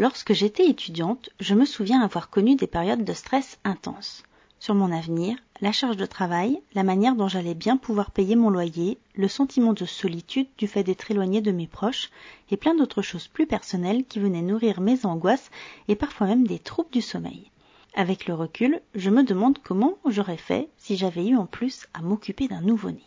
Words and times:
Lorsque 0.00 0.32
j'étais 0.32 0.68
étudiante, 0.68 1.28
je 1.40 1.56
me 1.56 1.64
souviens 1.64 2.02
avoir 2.02 2.30
connu 2.30 2.54
des 2.54 2.68
périodes 2.68 3.02
de 3.02 3.12
stress 3.12 3.58
intenses. 3.64 4.22
Sur 4.60 4.76
mon 4.76 4.92
avenir, 4.92 5.36
la 5.60 5.72
charge 5.72 5.96
de 5.96 6.06
travail, 6.06 6.62
la 6.74 6.84
manière 6.84 7.16
dont 7.16 7.26
j'allais 7.26 7.56
bien 7.56 7.76
pouvoir 7.76 8.12
payer 8.12 8.36
mon 8.36 8.48
loyer, 8.48 8.98
le 9.16 9.26
sentiment 9.26 9.72
de 9.72 9.84
solitude 9.86 10.46
du 10.56 10.68
fait 10.68 10.84
d'être 10.84 11.10
éloigné 11.10 11.40
de 11.40 11.50
mes 11.50 11.66
proches, 11.66 12.10
et 12.48 12.56
plein 12.56 12.76
d'autres 12.76 13.02
choses 13.02 13.26
plus 13.26 13.48
personnelles 13.48 14.04
qui 14.04 14.20
venaient 14.20 14.40
nourrir 14.40 14.80
mes 14.80 15.04
angoisses 15.04 15.50
et 15.88 15.96
parfois 15.96 16.28
même 16.28 16.46
des 16.46 16.60
troubles 16.60 16.92
du 16.92 17.02
sommeil. 17.02 17.50
Avec 17.96 18.26
le 18.26 18.34
recul, 18.34 18.80
je 18.94 19.10
me 19.10 19.24
demande 19.24 19.58
comment 19.64 19.98
j'aurais 20.06 20.36
fait 20.36 20.68
si 20.76 20.96
j'avais 20.96 21.26
eu 21.26 21.36
en 21.36 21.46
plus 21.46 21.88
à 21.92 22.02
m'occuper 22.02 22.46
d'un 22.46 22.60
nouveau-né. 22.60 23.02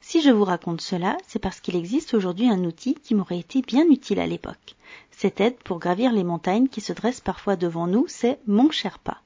Si 0.00 0.22
je 0.22 0.30
vous 0.30 0.44
raconte 0.44 0.80
cela, 0.80 1.18
c'est 1.26 1.40
parce 1.40 1.58
qu'il 1.58 1.74
existe 1.74 2.14
aujourd'hui 2.14 2.48
un 2.48 2.62
outil 2.62 2.94
qui 2.94 3.16
m'aurait 3.16 3.40
été 3.40 3.62
bien 3.62 3.84
utile 3.90 4.20
à 4.20 4.28
l'époque. 4.28 4.76
Cette 5.22 5.42
aide 5.42 5.58
pour 5.64 5.80
gravir 5.80 6.12
les 6.14 6.24
montagnes 6.24 6.68
qui 6.68 6.80
se 6.80 6.94
dressent 6.94 7.20
parfois 7.20 7.54
devant 7.54 7.86
nous, 7.86 8.06
c'est 8.08 8.40
Mon 8.46 8.70
Sherpa. 8.70 9.20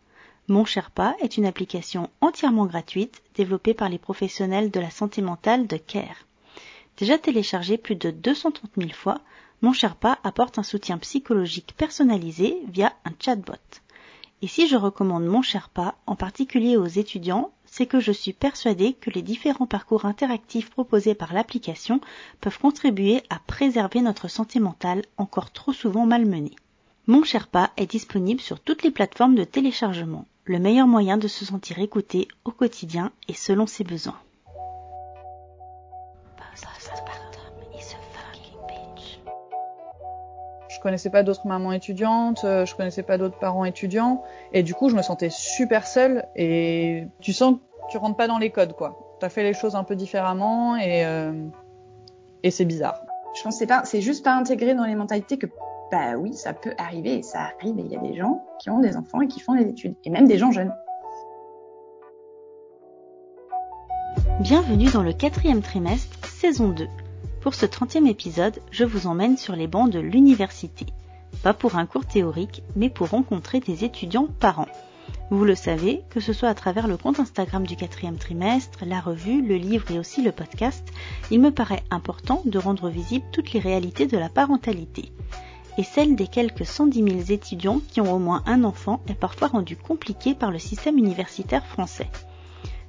Mon 0.48 0.64
Sherpa 0.64 1.14
est 1.20 1.36
une 1.36 1.46
application 1.46 2.10
entièrement 2.20 2.66
gratuite 2.66 3.22
développée 3.36 3.74
par 3.74 3.88
les 3.88 4.00
professionnels 4.00 4.72
de 4.72 4.80
la 4.80 4.90
santé 4.90 5.22
mentale 5.22 5.68
de 5.68 5.76
CARE. 5.76 6.26
Déjà 6.96 7.16
téléchargé 7.16 7.78
plus 7.78 7.94
de 7.94 8.10
230 8.10 8.72
000 8.76 8.90
fois, 8.90 9.20
Mon 9.62 9.72
Sherpa 9.72 10.18
apporte 10.24 10.58
un 10.58 10.64
soutien 10.64 10.98
psychologique 10.98 11.74
personnalisé 11.76 12.58
via 12.66 12.92
un 13.04 13.12
chatbot. 13.20 13.54
Et 14.42 14.48
si 14.48 14.66
je 14.66 14.74
recommande 14.74 15.26
Mon 15.26 15.42
Sherpa, 15.42 15.94
en 16.06 16.16
particulier 16.16 16.76
aux 16.76 16.86
étudiants, 16.86 17.52
c'est 17.76 17.86
que 17.86 17.98
je 17.98 18.12
suis 18.12 18.32
persuadée 18.32 18.92
que 18.92 19.10
les 19.10 19.20
différents 19.20 19.66
parcours 19.66 20.04
interactifs 20.04 20.70
proposés 20.70 21.16
par 21.16 21.34
l'application 21.34 22.00
peuvent 22.40 22.60
contribuer 22.60 23.24
à 23.30 23.40
préserver 23.48 24.00
notre 24.00 24.28
santé 24.28 24.60
mentale 24.60 25.02
encore 25.16 25.50
trop 25.50 25.72
souvent 25.72 26.06
malmenée. 26.06 26.54
Mon 27.08 27.24
Sherpa 27.24 27.72
est 27.76 27.90
disponible 27.90 28.40
sur 28.40 28.60
toutes 28.60 28.84
les 28.84 28.92
plateformes 28.92 29.34
de 29.34 29.42
téléchargement, 29.42 30.28
le 30.44 30.60
meilleur 30.60 30.86
moyen 30.86 31.16
de 31.16 31.26
se 31.26 31.44
sentir 31.44 31.80
écouté 31.80 32.28
au 32.44 32.52
quotidien 32.52 33.10
et 33.26 33.34
selon 33.34 33.66
ses 33.66 33.82
besoins. 33.82 34.20
Connaissais 40.84 41.10
pas 41.10 41.22
d'autres 41.22 41.46
mamans 41.46 41.72
étudiantes, 41.72 42.44
euh, 42.44 42.66
je 42.66 42.76
connaissais 42.76 43.02
pas 43.02 43.18
d'autres 43.18 43.38
parents 43.38 43.64
étudiants, 43.64 44.22
et 44.52 44.62
du 44.62 44.74
coup 44.74 44.90
je 44.90 44.94
me 44.94 45.02
sentais 45.02 45.30
super 45.30 45.86
seule. 45.86 46.26
Et 46.36 47.08
tu 47.20 47.32
sens 47.32 47.54
que 47.54 47.90
tu 47.90 47.96
rentres 47.96 48.16
pas 48.16 48.28
dans 48.28 48.38
les 48.38 48.50
codes, 48.50 48.74
quoi. 48.74 49.16
T'as 49.18 49.30
fait 49.30 49.42
les 49.42 49.54
choses 49.54 49.74
un 49.74 49.82
peu 49.82 49.96
différemment, 49.96 50.76
et 50.76 51.04
euh, 51.06 51.32
et 52.44 52.50
c'est 52.50 52.66
bizarre. 52.66 53.00
Je 53.34 53.42
pense 53.42 53.54
que 53.54 53.58
c'est 53.58 53.66
pas, 53.66 53.84
c'est 53.84 54.02
juste 54.02 54.22
pas 54.22 54.34
intégré 54.34 54.74
dans 54.74 54.84
les 54.84 54.94
mentalités 54.94 55.38
que 55.38 55.46
bah 55.90 56.16
oui, 56.18 56.34
ça 56.34 56.52
peut 56.52 56.74
arriver, 56.76 57.14
et 57.14 57.22
ça 57.22 57.40
arrive, 57.40 57.78
et 57.78 57.82
il 57.82 57.90
y 57.90 57.96
a 57.96 58.00
des 58.00 58.14
gens 58.14 58.44
qui 58.60 58.68
ont 58.68 58.78
des 58.78 58.96
enfants 58.96 59.22
et 59.22 59.26
qui 59.26 59.40
font 59.40 59.54
des 59.54 59.66
études, 59.66 59.96
et 60.04 60.10
même 60.10 60.28
des 60.28 60.38
gens 60.38 60.52
jeunes. 60.52 60.72
Bienvenue 64.40 64.90
dans 64.90 65.02
le 65.02 65.14
quatrième 65.14 65.62
trimestre, 65.62 66.28
saison 66.28 66.68
2. 66.68 66.86
Pour 67.44 67.54
ce 67.54 67.66
30e 67.66 68.06
épisode, 68.06 68.58
je 68.70 68.86
vous 68.86 69.06
emmène 69.06 69.36
sur 69.36 69.54
les 69.54 69.66
bancs 69.66 69.90
de 69.90 69.98
l'université. 69.98 70.86
Pas 71.42 71.52
pour 71.52 71.76
un 71.76 71.84
cours 71.84 72.06
théorique, 72.06 72.62
mais 72.74 72.88
pour 72.88 73.10
rencontrer 73.10 73.60
des 73.60 73.84
étudiants 73.84 74.28
parents. 74.40 74.70
Vous 75.30 75.44
le 75.44 75.54
savez, 75.54 76.00
que 76.08 76.20
ce 76.20 76.32
soit 76.32 76.48
à 76.48 76.54
travers 76.54 76.88
le 76.88 76.96
compte 76.96 77.20
Instagram 77.20 77.66
du 77.66 77.76
quatrième 77.76 78.16
trimestre, 78.16 78.86
la 78.86 78.98
revue, 78.98 79.42
le 79.42 79.56
livre 79.56 79.90
et 79.90 79.98
aussi 79.98 80.22
le 80.22 80.32
podcast, 80.32 80.88
il 81.30 81.38
me 81.38 81.50
paraît 81.50 81.84
important 81.90 82.40
de 82.46 82.58
rendre 82.58 82.88
visible 82.88 83.26
toutes 83.30 83.52
les 83.52 83.60
réalités 83.60 84.06
de 84.06 84.16
la 84.16 84.30
parentalité. 84.30 85.12
Et 85.76 85.82
celle 85.82 86.16
des 86.16 86.28
quelques 86.28 86.64
110 86.64 87.04
000 87.04 87.20
étudiants 87.28 87.82
qui 87.90 88.00
ont 88.00 88.14
au 88.14 88.18
moins 88.18 88.42
un 88.46 88.64
enfant 88.64 89.02
est 89.06 89.12
parfois 89.12 89.48
rendue 89.48 89.76
compliquée 89.76 90.34
par 90.34 90.50
le 90.50 90.58
système 90.58 90.96
universitaire 90.96 91.66
français. 91.66 92.08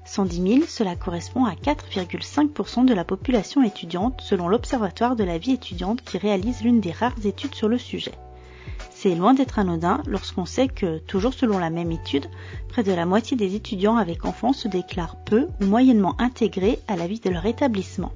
110 0.06 0.36
000, 0.42 0.66
cela 0.68 0.96
correspond 0.96 1.46
à 1.46 1.54
4,5% 1.54 2.86
de 2.86 2.94
la 2.94 3.04
population 3.04 3.64
étudiante 3.64 4.22
selon 4.22 4.48
l'Observatoire 4.48 5.16
de 5.16 5.24
la 5.24 5.40
vie 5.40 5.54
étudiante 5.54 6.04
qui 6.04 6.18
réalise 6.18 6.62
l'une 6.62 6.80
des 6.80 6.92
rares 6.92 7.26
études 7.26 7.56
sur 7.56 7.68
le 7.68 7.80
sujet. 7.80 8.14
C'est 8.92 9.16
loin 9.16 9.34
d'être 9.34 9.60
anodin 9.60 10.02
lorsqu'on 10.06 10.46
sait 10.46 10.68
que, 10.68 11.00
toujours 11.00 11.34
selon 11.34 11.58
la 11.58 11.70
même 11.70 11.92
étude, 11.92 12.28
près 12.70 12.84
de 12.84 12.94
la 12.94 13.06
moitié 13.06 13.36
des 13.36 13.56
étudiants 13.56 13.98
avec 13.98 14.26
enfants 14.26 14.54
se 14.54 14.68
déclarent 14.68 15.18
peu 15.26 15.48
ou 15.60 15.66
moyennement 15.66 16.16
intégrés 16.20 16.80
à 16.88 16.96
la 16.96 17.08
vie 17.08 17.20
de 17.20 17.30
leur 17.30 17.46
établissement. 17.46 18.14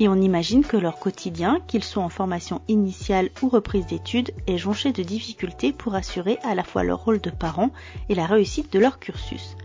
Et 0.00 0.08
on 0.08 0.16
imagine 0.16 0.64
que 0.64 0.76
leur 0.76 0.98
quotidien, 0.98 1.60
qu'ils 1.66 1.82
soient 1.82 2.04
en 2.04 2.08
formation 2.08 2.60
initiale 2.68 3.30
ou 3.42 3.48
reprise 3.48 3.86
d'études, 3.86 4.32
est 4.46 4.58
jonché 4.58 4.92
de 4.92 5.02
difficultés 5.02 5.72
pour 5.72 5.94
assurer 5.94 6.38
à 6.44 6.54
la 6.54 6.64
fois 6.64 6.84
leur 6.84 7.04
rôle 7.04 7.20
de 7.20 7.30
parent 7.30 7.70
et 8.08 8.14
la 8.14 8.26
réussite 8.26 8.72
de 8.72 8.78
leur 8.78 8.98
cursus. 8.98 9.56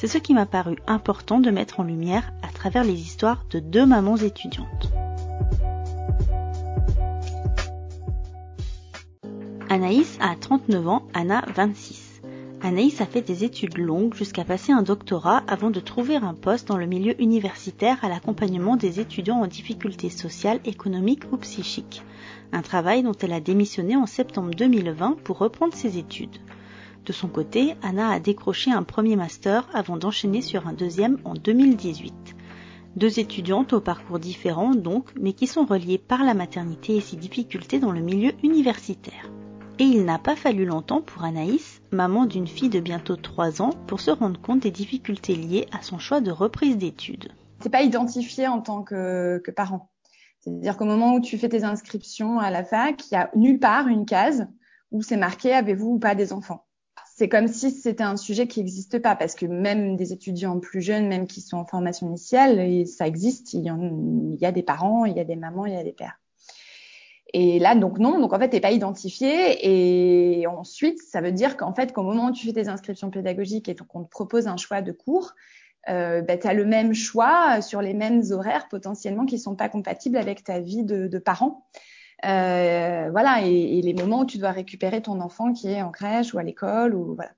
C'est 0.00 0.06
ce 0.06 0.16
qui 0.16 0.32
m'a 0.32 0.46
paru 0.46 0.76
important 0.86 1.40
de 1.40 1.50
mettre 1.50 1.78
en 1.78 1.82
lumière 1.82 2.32
à 2.40 2.50
travers 2.50 2.84
les 2.84 2.98
histoires 2.98 3.44
de 3.50 3.58
deux 3.58 3.84
mamans 3.84 4.16
étudiantes. 4.16 4.90
Anaïs 9.68 10.16
a 10.22 10.34
39 10.36 10.88
ans, 10.88 11.02
Anna 11.12 11.44
26. 11.54 12.22
Anaïs 12.62 13.02
a 13.02 13.04
fait 13.04 13.20
des 13.20 13.44
études 13.44 13.76
longues 13.76 14.14
jusqu'à 14.14 14.42
passer 14.42 14.72
un 14.72 14.80
doctorat 14.80 15.42
avant 15.46 15.68
de 15.68 15.80
trouver 15.80 16.16
un 16.16 16.32
poste 16.32 16.68
dans 16.68 16.78
le 16.78 16.86
milieu 16.86 17.20
universitaire 17.20 18.02
à 18.02 18.08
l'accompagnement 18.08 18.76
des 18.76 19.00
étudiants 19.00 19.42
en 19.42 19.46
difficultés 19.46 20.08
sociales, 20.08 20.60
économiques 20.64 21.30
ou 21.30 21.36
psychiques. 21.36 22.02
Un 22.52 22.62
travail 22.62 23.02
dont 23.02 23.12
elle 23.20 23.34
a 23.34 23.40
démissionné 23.40 23.96
en 23.96 24.06
septembre 24.06 24.54
2020 24.54 25.18
pour 25.24 25.36
reprendre 25.36 25.74
ses 25.74 25.98
études. 25.98 26.38
De 27.06 27.12
son 27.12 27.28
côté, 27.28 27.74
Anna 27.82 28.10
a 28.10 28.20
décroché 28.20 28.70
un 28.70 28.82
premier 28.82 29.16
master 29.16 29.68
avant 29.72 29.96
d'enchaîner 29.96 30.42
sur 30.42 30.66
un 30.66 30.72
deuxième 30.72 31.18
en 31.24 31.34
2018. 31.34 32.36
Deux 32.96 33.20
étudiantes 33.20 33.72
au 33.72 33.80
parcours 33.80 34.18
différent 34.18 34.74
donc, 34.74 35.10
mais 35.18 35.32
qui 35.32 35.46
sont 35.46 35.64
reliées 35.64 35.98
par 35.98 36.24
la 36.24 36.34
maternité 36.34 36.96
et 36.96 37.00
ses 37.00 37.16
difficultés 37.16 37.78
dans 37.78 37.92
le 37.92 38.00
milieu 38.00 38.32
universitaire. 38.42 39.30
Et 39.78 39.84
il 39.84 40.04
n'a 40.04 40.18
pas 40.18 40.36
fallu 40.36 40.66
longtemps 40.66 41.00
pour 41.00 41.24
Anaïs, 41.24 41.80
maman 41.90 42.26
d'une 42.26 42.46
fille 42.46 42.68
de 42.68 42.80
bientôt 42.80 43.16
3 43.16 43.62
ans, 43.62 43.70
pour 43.86 44.00
se 44.00 44.10
rendre 44.10 44.40
compte 44.40 44.60
des 44.60 44.70
difficultés 44.70 45.36
liées 45.36 45.66
à 45.72 45.82
son 45.82 45.98
choix 45.98 46.20
de 46.20 46.30
reprise 46.30 46.76
d'études. 46.76 47.32
C'est 47.60 47.70
pas 47.70 47.82
identifié 47.82 48.46
en 48.46 48.60
tant 48.60 48.82
que, 48.82 49.38
que 49.38 49.50
parent. 49.50 49.90
C'est-à-dire 50.40 50.76
qu'au 50.76 50.84
moment 50.84 51.14
où 51.14 51.20
tu 51.20 51.38
fais 51.38 51.48
tes 51.48 51.64
inscriptions 51.64 52.38
à 52.38 52.50
la 52.50 52.64
fac, 52.64 53.02
il 53.10 53.14
y 53.14 53.16
a 53.16 53.30
nulle 53.34 53.58
part 53.58 53.88
une 53.88 54.04
case 54.04 54.46
où 54.90 55.02
c'est 55.02 55.16
marqué 55.16 55.52
avez-vous 55.52 55.92
ou 55.92 55.98
pas 55.98 56.14
des 56.14 56.32
enfants? 56.32 56.66
C'est 57.20 57.28
comme 57.28 57.48
si 57.48 57.70
c'était 57.70 58.02
un 58.02 58.16
sujet 58.16 58.46
qui 58.46 58.60
n'existe 58.60 58.98
pas, 58.98 59.14
parce 59.14 59.34
que 59.34 59.44
même 59.44 59.94
des 59.94 60.14
étudiants 60.14 60.58
plus 60.58 60.80
jeunes, 60.80 61.06
même 61.06 61.26
qui 61.26 61.42
sont 61.42 61.58
en 61.58 61.66
formation 61.66 62.06
initiale, 62.06 62.86
ça 62.86 63.06
existe. 63.06 63.52
Il 63.52 63.60
y, 64.40 64.46
a 64.46 64.52
des 64.52 64.62
parents, 64.62 65.04
il 65.04 65.14
y 65.14 65.20
a 65.20 65.24
des 65.24 65.36
mamans, 65.36 65.66
il 65.66 65.74
y 65.74 65.76
a 65.76 65.84
des 65.84 65.92
pères. 65.92 66.18
Et 67.34 67.58
là, 67.58 67.74
donc 67.74 67.98
non, 67.98 68.18
donc 68.18 68.32
en 68.32 68.38
fait, 68.38 68.48
t'es 68.48 68.60
pas 68.60 68.70
identifié. 68.70 70.38
Et 70.40 70.46
ensuite, 70.46 70.98
ça 71.02 71.20
veut 71.20 71.30
dire 71.30 71.58
qu'en 71.58 71.74
fait, 71.74 71.92
qu'au 71.92 72.04
moment 72.04 72.28
où 72.28 72.32
tu 72.32 72.46
fais 72.46 72.54
tes 72.54 72.68
inscriptions 72.68 73.10
pédagogiques 73.10 73.68
et 73.68 73.74
qu'on 73.74 74.02
te 74.02 74.08
propose 74.08 74.46
un 74.46 74.56
choix 74.56 74.80
de 74.80 74.92
cours, 74.92 75.34
euh, 75.90 76.22
bah, 76.22 76.38
tu 76.38 76.46
as 76.46 76.54
le 76.54 76.64
même 76.64 76.94
choix 76.94 77.60
sur 77.60 77.82
les 77.82 77.92
mêmes 77.92 78.22
horaires 78.30 78.66
potentiellement 78.70 79.26
qui 79.26 79.38
sont 79.38 79.56
pas 79.56 79.68
compatibles 79.68 80.16
avec 80.16 80.42
ta 80.42 80.58
vie 80.58 80.84
de 80.84 81.18
parent. 81.18 81.66
Euh, 82.24 83.08
voilà, 83.10 83.46
et, 83.46 83.78
et, 83.78 83.82
les 83.82 83.94
moments 83.94 84.20
où 84.20 84.24
tu 84.26 84.38
dois 84.38 84.50
récupérer 84.50 85.00
ton 85.00 85.20
enfant 85.20 85.52
qui 85.52 85.68
est 85.68 85.82
en 85.82 85.90
crèche 85.90 86.34
ou 86.34 86.38
à 86.38 86.42
l'école 86.42 86.94
ou 86.94 87.14
voilà. 87.14 87.30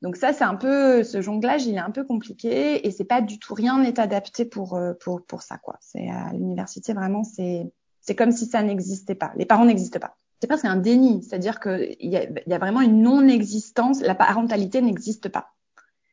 Donc 0.00 0.16
ça, 0.16 0.32
c'est 0.32 0.44
un 0.44 0.56
peu 0.56 1.04
ce 1.04 1.20
jonglage, 1.20 1.66
il 1.66 1.74
est 1.74 1.78
un 1.78 1.90
peu 1.90 2.04
compliqué 2.04 2.86
et 2.86 2.90
c'est 2.90 3.04
pas 3.04 3.20
du 3.20 3.38
tout 3.38 3.54
rien 3.54 3.78
n'est 3.78 4.00
adapté 4.00 4.44
pour 4.44 4.74
euh, 4.74 4.94
pour 4.94 5.24
pour 5.24 5.42
ça 5.42 5.58
quoi. 5.58 5.76
C'est 5.80 6.08
à 6.08 6.32
l'université 6.32 6.92
vraiment 6.92 7.24
c'est 7.24 7.70
c'est 8.00 8.16
comme 8.16 8.32
si 8.32 8.46
ça 8.46 8.62
n'existait 8.62 9.14
pas. 9.14 9.32
Les 9.36 9.46
parents 9.46 9.64
n'existent 9.64 10.00
pas. 10.00 10.16
C'est 10.40 10.48
presque 10.48 10.64
un 10.64 10.76
déni, 10.76 11.22
c'est-à-dire 11.22 11.60
que 11.60 11.88
il 12.00 12.10
y 12.10 12.16
a, 12.16 12.24
y 12.24 12.52
a 12.52 12.58
vraiment 12.58 12.80
une 12.80 13.02
non-existence. 13.02 14.00
La 14.00 14.16
parentalité 14.16 14.80
n'existe 14.80 15.28
pas. 15.28 15.52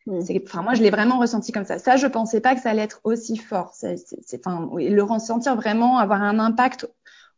Mmh. 0.06 0.20
Enfin, 0.46 0.62
moi, 0.62 0.74
je 0.76 0.82
l'ai 0.84 0.90
vraiment 0.90 1.20
ressenti 1.20 1.52
comme 1.52 1.66
ça. 1.66 1.80
Ça, 1.80 1.98
je 1.98 2.08
pensais 2.08 2.42
pas 2.42 2.56
que 2.56 2.62
ça 2.62 2.70
allait 2.70 2.84
être 2.84 3.02
aussi 3.04 3.38
fort. 3.38 3.74
C'est, 3.74 3.98
enfin, 4.36 4.70
le 4.76 5.02
ressentir 5.02 5.56
vraiment, 5.56 5.98
avoir 5.98 6.22
un 6.22 6.38
impact 6.40 6.88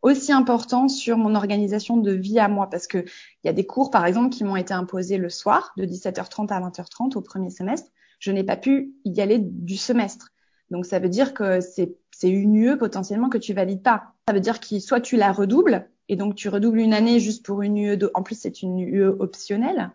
aussi 0.01 0.31
important 0.31 0.87
sur 0.87 1.17
mon 1.17 1.35
organisation 1.35 1.97
de 1.97 2.11
vie 2.11 2.39
à 2.39 2.47
moi 2.47 2.69
parce 2.69 2.87
que 2.87 2.99
il 2.99 3.47
y 3.47 3.49
a 3.49 3.53
des 3.53 3.65
cours 3.65 3.91
par 3.91 4.05
exemple 4.05 4.29
qui 4.29 4.43
m'ont 4.43 4.55
été 4.55 4.73
imposés 4.73 5.17
le 5.17 5.29
soir 5.29 5.73
de 5.77 5.85
17h30 5.85 6.51
à 6.51 6.59
20h30 6.59 7.17
au 7.17 7.21
premier 7.21 7.49
semestre, 7.49 7.89
je 8.19 8.31
n'ai 8.31 8.43
pas 8.43 8.57
pu 8.57 8.93
y 9.05 9.21
aller 9.21 9.39
du 9.39 9.77
semestre. 9.77 10.31
Donc 10.69 10.85
ça 10.85 10.99
veut 10.99 11.09
dire 11.09 11.33
que 11.33 11.59
c'est 11.61 11.97
c'est 12.11 12.29
une 12.29 12.55
UE 12.55 12.77
potentiellement 12.77 13.29
que 13.29 13.37
tu 13.37 13.53
valides 13.53 13.81
pas. 13.81 14.13
Ça 14.27 14.33
veut 14.33 14.39
dire 14.39 14.59
que 14.59 14.79
soit 14.79 15.01
tu 15.01 15.17
la 15.17 15.31
redoubles 15.31 15.87
et 16.07 16.15
donc 16.15 16.35
tu 16.35 16.49
redoubles 16.49 16.79
une 16.79 16.93
année 16.93 17.19
juste 17.19 17.43
pour 17.45 17.61
une 17.61 17.77
UE 17.77 17.97
de, 17.97 18.11
en 18.13 18.21
plus 18.21 18.35
c'est 18.39 18.61
une 18.61 18.79
UE 18.79 19.07
optionnelle. 19.19 19.91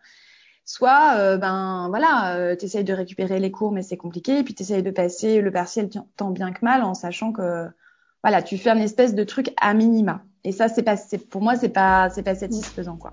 Soit 0.65 1.15
euh, 1.19 1.37
ben 1.37 1.87
voilà, 1.89 2.37
euh, 2.37 2.57
tu 2.57 2.65
essayes 2.65 2.85
de 2.85 2.93
récupérer 2.93 3.39
les 3.39 3.53
cours 3.53 3.73
mais 3.73 3.83
c'est 3.83 3.97
compliqué 3.97 4.39
et 4.39 4.43
puis 4.43 4.55
tu 4.55 4.63
essayes 4.63 4.83
de 4.83 4.91
passer 4.91 5.41
le 5.41 5.53
partiel 5.53 5.89
tant 6.17 6.31
bien 6.31 6.53
que 6.53 6.65
mal 6.65 6.83
en 6.83 6.95
sachant 6.95 7.33
que 7.33 7.69
voilà, 8.27 8.43
tu 8.43 8.59
fais 8.59 8.71
un 8.71 8.79
espèce 8.79 9.15
de 9.15 9.23
truc 9.23 9.51
à 9.57 9.73
minima. 9.73 10.21
Et 10.43 10.51
ça, 10.51 10.67
c'est 10.67 10.83
pas, 10.83 10.97
pour 11.31 11.43
moi, 11.43 11.55
c'est 11.55 11.69
pas, 11.69 12.11
c'est 12.11 12.25
pas 12.25 12.35
satisfaisant, 12.35 12.97
quoi. 12.97 13.13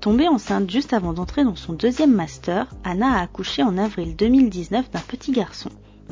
Tombée 0.00 0.28
enceinte 0.28 0.70
juste 0.70 0.92
avant 0.92 1.14
d'entrer 1.14 1.44
dans 1.44 1.56
son 1.56 1.72
deuxième 1.72 2.12
master, 2.12 2.66
Anna 2.84 3.06
a 3.06 3.22
accouché 3.22 3.62
en 3.62 3.78
avril 3.78 4.16
2019 4.16 4.90
d'un 4.90 5.00
petit 5.00 5.32
garçon. 5.32 5.70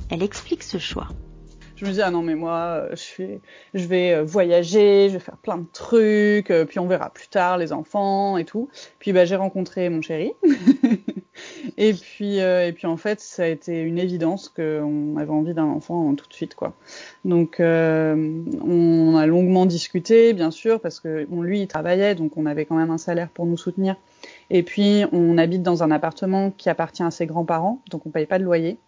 Elle 0.08 0.22
explique 0.22 0.62
ce 0.62 0.78
choix. 0.78 1.08
Je 1.78 1.84
me 1.84 1.92
dis 1.92 2.02
ah 2.02 2.10
non 2.10 2.22
mais 2.22 2.34
moi 2.34 2.88
je 2.90 3.22
vais 3.22 3.40
je 3.72 3.86
vais 3.86 4.14
euh, 4.14 4.24
voyager, 4.24 5.08
je 5.10 5.12
vais 5.12 5.20
faire 5.20 5.36
plein 5.36 5.58
de 5.58 5.66
trucs, 5.72 6.50
euh, 6.50 6.64
puis 6.64 6.80
on 6.80 6.88
verra 6.88 7.10
plus 7.10 7.28
tard 7.28 7.56
les 7.56 7.72
enfants 7.72 8.36
et 8.36 8.44
tout. 8.44 8.68
Puis 8.98 9.12
bah 9.12 9.24
j'ai 9.24 9.36
rencontré 9.36 9.88
mon 9.88 10.02
chéri. 10.02 10.32
et 11.76 11.94
puis 11.94 12.40
euh, 12.40 12.66
et 12.66 12.72
puis 12.72 12.88
en 12.88 12.96
fait 12.96 13.20
ça 13.20 13.44
a 13.44 13.46
été 13.46 13.80
une 13.80 13.98
évidence 14.00 14.48
qu'on 14.48 15.16
avait 15.18 15.30
envie 15.30 15.54
d'un 15.54 15.66
enfant 15.66 16.12
tout 16.16 16.26
de 16.26 16.34
suite 16.34 16.56
quoi. 16.56 16.74
Donc 17.24 17.58
on 17.60 19.16
a 19.16 19.26
longuement 19.26 19.64
discuté 19.64 20.32
bien 20.32 20.50
sûr 20.50 20.80
parce 20.80 20.98
que 20.98 21.28
lui 21.30 21.60
il 21.60 21.68
travaillait 21.68 22.16
donc 22.16 22.36
on 22.36 22.46
avait 22.46 22.64
quand 22.64 22.76
même 22.76 22.90
un 22.90 22.98
salaire 22.98 23.28
pour 23.28 23.46
nous 23.46 23.56
soutenir. 23.56 23.94
Et 24.50 24.64
puis 24.64 25.04
on 25.12 25.38
habite 25.38 25.62
dans 25.62 25.84
un 25.84 25.92
appartement 25.92 26.50
qui 26.50 26.70
appartient 26.70 27.04
à 27.04 27.12
ses 27.12 27.26
grands-parents 27.26 27.82
donc 27.88 28.04
on 28.04 28.10
paye 28.10 28.26
pas 28.26 28.40
de 28.40 28.44
loyer. 28.44 28.78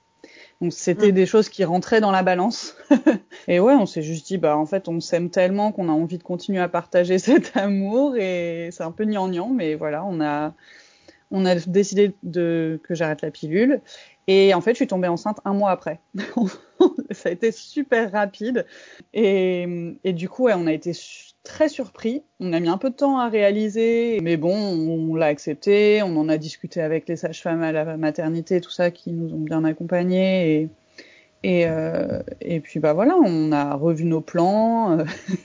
Donc 0.61 0.73
c'était 0.73 1.09
mm. 1.09 1.15
des 1.15 1.27
choses 1.27 1.49
qui 1.49 1.65
rentraient 1.65 2.01
dans 2.01 2.11
la 2.11 2.23
balance. 2.23 2.77
et 3.49 3.61
ouais, 3.61 3.75
on 3.75 3.87
s'est 3.87 4.03
juste 4.03 4.27
dit 4.27 4.39
bah 4.39 4.57
en 4.57 4.67
fait 4.67 4.89
on 4.89 5.01
s'aime 5.01 5.31
tellement 5.31 5.73
qu'on 5.73 5.89
a 5.89 5.93
envie 5.93 6.19
de 6.19 6.23
continuer 6.23 6.61
à 6.61 6.69
partager 6.69 7.19
cet 7.19 7.57
amour 7.57 8.17
et 8.17 8.69
c'est 8.73 8.83
un 8.83 8.93
peu 8.93 9.05
gnangnan 9.05 9.49
mais 9.49 9.75
voilà, 9.75 10.05
on 10.05 10.21
a 10.21 10.55
on 11.31 11.47
a 11.47 11.55
décidé 11.55 12.15
de 12.23 12.81
que 12.83 12.95
j'arrête 12.95 13.23
la 13.23 13.31
pilule 13.31 13.81
et 14.27 14.53
en 14.53 14.61
fait 14.61 14.73
je 14.73 14.77
suis 14.77 14.87
tombée 14.87 15.09
enceinte 15.09 15.41
un 15.45 15.55
mois 15.55 15.71
après. 15.71 16.01
Ça 17.11 17.29
a 17.29 17.33
été 17.33 17.53
super 17.53 18.13
rapide 18.13 18.67
et, 19.15 19.97
et 20.05 20.13
du 20.13 20.29
coup 20.29 20.45
ouais, 20.45 20.55
on 20.57 20.67
a 20.67 20.73
été 20.73 20.93
très 21.43 21.69
surpris. 21.69 22.23
On 22.39 22.53
a 22.53 22.61
mis 22.61 22.69
un 22.69 22.79
peu 22.79 22.91
de 22.91 22.95
temps 22.95 23.19
à 23.19 23.29
réaliser, 23.29 24.21
mais 24.23 24.37
bon, 24.37 24.55
on 24.55 25.15
l'a 25.15 25.27
accepté. 25.27 26.03
On 26.03 26.17
en 26.17 26.29
a 26.29 26.39
discuté 26.39 26.81
avec 26.81 27.09
les 27.09 27.17
sages-femmes 27.17 27.63
à 27.63 27.73
la 27.73 27.97
maternité, 27.97 28.61
tout 28.61 28.71
ça, 28.71 28.91
qui 28.91 29.13
nous 29.13 29.33
ont 29.35 29.41
bien 29.41 29.65
accompagnés. 29.65 30.69
Et, 31.43 31.67
euh, 31.67 32.23
puis 32.63 32.81
bah 32.81 32.93
voilà, 32.93 33.17
on 33.17 33.53
a 33.53 33.75
revu 33.75 34.05
nos 34.05 34.21
plans. 34.21 34.99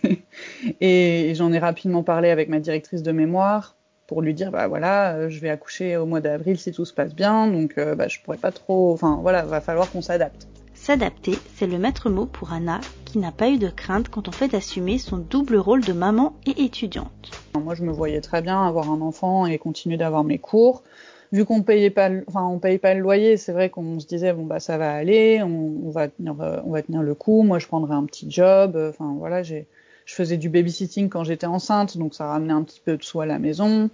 et 0.81 1.33
j'en 1.35 1.53
ai 1.53 1.59
rapidement 1.59 2.03
parlé 2.03 2.29
avec 2.29 2.49
ma 2.49 2.59
directrice 2.59 3.03
de 3.03 3.11
mémoire 3.11 3.75
pour 4.07 4.21
lui 4.21 4.33
dire 4.33 4.51
bah 4.51 4.67
voilà, 4.67 5.29
je 5.29 5.39
vais 5.39 5.49
accoucher 5.49 5.97
au 5.97 6.05
mois 6.05 6.21
d'avril 6.21 6.57
si 6.57 6.71
tout 6.71 6.85
se 6.85 6.93
passe 6.93 7.15
bien, 7.15 7.47
donc 7.47 7.77
euh, 7.77 7.95
bah 7.95 8.07
je 8.07 8.19
pourrais 8.19 8.37
pas 8.37 8.51
trop. 8.51 8.93
Enfin 8.93 9.19
voilà, 9.21 9.43
va 9.43 9.61
falloir 9.61 9.91
qu'on 9.91 10.01
s'adapte. 10.01 10.47
S'adapter, 10.73 11.33
c'est 11.55 11.67
le 11.67 11.79
maître 11.79 12.09
mot 12.09 12.25
pour 12.25 12.53
Anna, 12.53 12.81
qui 13.15 13.19
n'a 13.19 13.31
pas 13.31 13.49
eu 13.49 13.57
de 13.57 13.69
crainte 13.69 14.09
quand 14.09 14.27
on 14.27 14.33
fait 14.33 14.53
assumer 14.55 14.97
son 14.97 15.15
double 15.15 15.55
rôle 15.55 15.85
de 15.85 15.93
maman 15.93 16.33
et 16.45 16.65
étudiante. 16.65 17.31
Moi, 17.53 17.73
je 17.73 17.83
me 17.83 17.91
voyais 17.93 18.19
très 18.19 18.41
bien 18.41 18.61
avoir 18.67 18.91
un 18.91 18.99
enfant 18.99 19.45
et 19.45 19.57
continuer 19.57 19.95
d'avoir 19.95 20.25
mes 20.25 20.37
cours. 20.37 20.83
Vu 21.31 21.45
qu'on 21.45 21.63
payait 21.63 21.91
pas, 21.91 22.09
enfin, 22.27 22.43
on 22.43 22.59
paye 22.59 22.77
pas 22.77 22.93
le 22.93 22.99
loyer, 22.99 23.37
c'est 23.37 23.53
vrai 23.53 23.69
qu'on 23.69 24.01
se 24.01 24.05
disait 24.05 24.33
bon 24.33 24.43
bah 24.43 24.59
ça 24.59 24.77
va 24.77 24.91
aller, 24.93 25.41
on, 25.41 25.89
va 25.91 26.09
tenir, 26.09 26.35
on 26.65 26.71
va 26.71 26.81
tenir 26.81 27.03
le 27.03 27.15
coup. 27.15 27.43
Moi, 27.43 27.57
je 27.57 27.67
prendrai 27.67 27.95
un 27.95 28.03
petit 28.03 28.29
job. 28.29 28.75
Enfin 28.89 29.15
voilà, 29.17 29.43
j'ai, 29.43 29.65
je 30.03 30.13
faisais 30.13 30.35
du 30.35 30.49
babysitting 30.49 31.07
quand 31.07 31.23
j'étais 31.23 31.47
enceinte, 31.47 31.97
donc 31.97 32.15
ça 32.15 32.27
ramenait 32.27 32.51
un 32.51 32.63
petit 32.63 32.81
peu 32.83 32.97
de 32.97 33.03
soi 33.03 33.23
à 33.23 33.27
la 33.27 33.39
maison. 33.39 33.89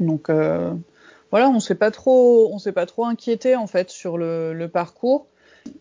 Donc 0.00 0.28
euh, 0.28 0.74
voilà, 1.30 1.50
on 1.50 1.60
s'est 1.60 1.76
pas 1.76 1.92
trop, 1.92 2.50
on 2.52 2.58
s'est 2.58 2.72
pas 2.72 2.86
trop 2.86 3.04
inquiété 3.04 3.54
en 3.54 3.68
fait 3.68 3.90
sur 3.90 4.18
le, 4.18 4.54
le 4.54 4.66
parcours. 4.66 5.28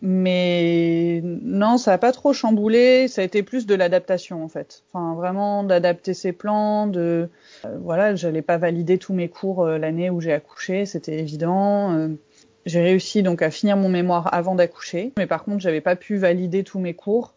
Mais 0.01 1.21
non, 1.23 1.77
ça 1.77 1.93
a 1.93 1.97
pas 1.97 2.11
trop 2.11 2.33
chamboulé. 2.33 3.07
Ça 3.07 3.21
a 3.21 3.23
été 3.23 3.43
plus 3.43 3.65
de 3.65 3.75
l'adaptation 3.75 4.43
en 4.43 4.47
fait. 4.47 4.83
Enfin, 4.91 5.15
vraiment 5.15 5.63
d'adapter 5.63 6.13
ses 6.13 6.33
plans. 6.33 6.87
De 6.87 7.29
euh, 7.65 7.77
voilà, 7.81 8.15
j'allais 8.15 8.41
pas 8.41 8.57
valider 8.57 8.97
tous 8.97 9.13
mes 9.13 9.29
cours 9.29 9.63
euh, 9.63 9.77
l'année 9.77 10.09
où 10.09 10.19
j'ai 10.19 10.33
accouché, 10.33 10.85
c'était 10.85 11.19
évident. 11.19 11.93
Euh, 11.93 12.09
j'ai 12.65 12.81
réussi 12.81 13.23
donc 13.23 13.41
à 13.41 13.51
finir 13.51 13.77
mon 13.77 13.89
mémoire 13.89 14.33
avant 14.33 14.55
d'accoucher, 14.55 15.13
mais 15.17 15.27
par 15.27 15.43
contre, 15.43 15.59
j'avais 15.59 15.81
pas 15.81 15.95
pu 15.95 16.17
valider 16.17 16.63
tous 16.63 16.79
mes 16.79 16.93
cours 16.93 17.35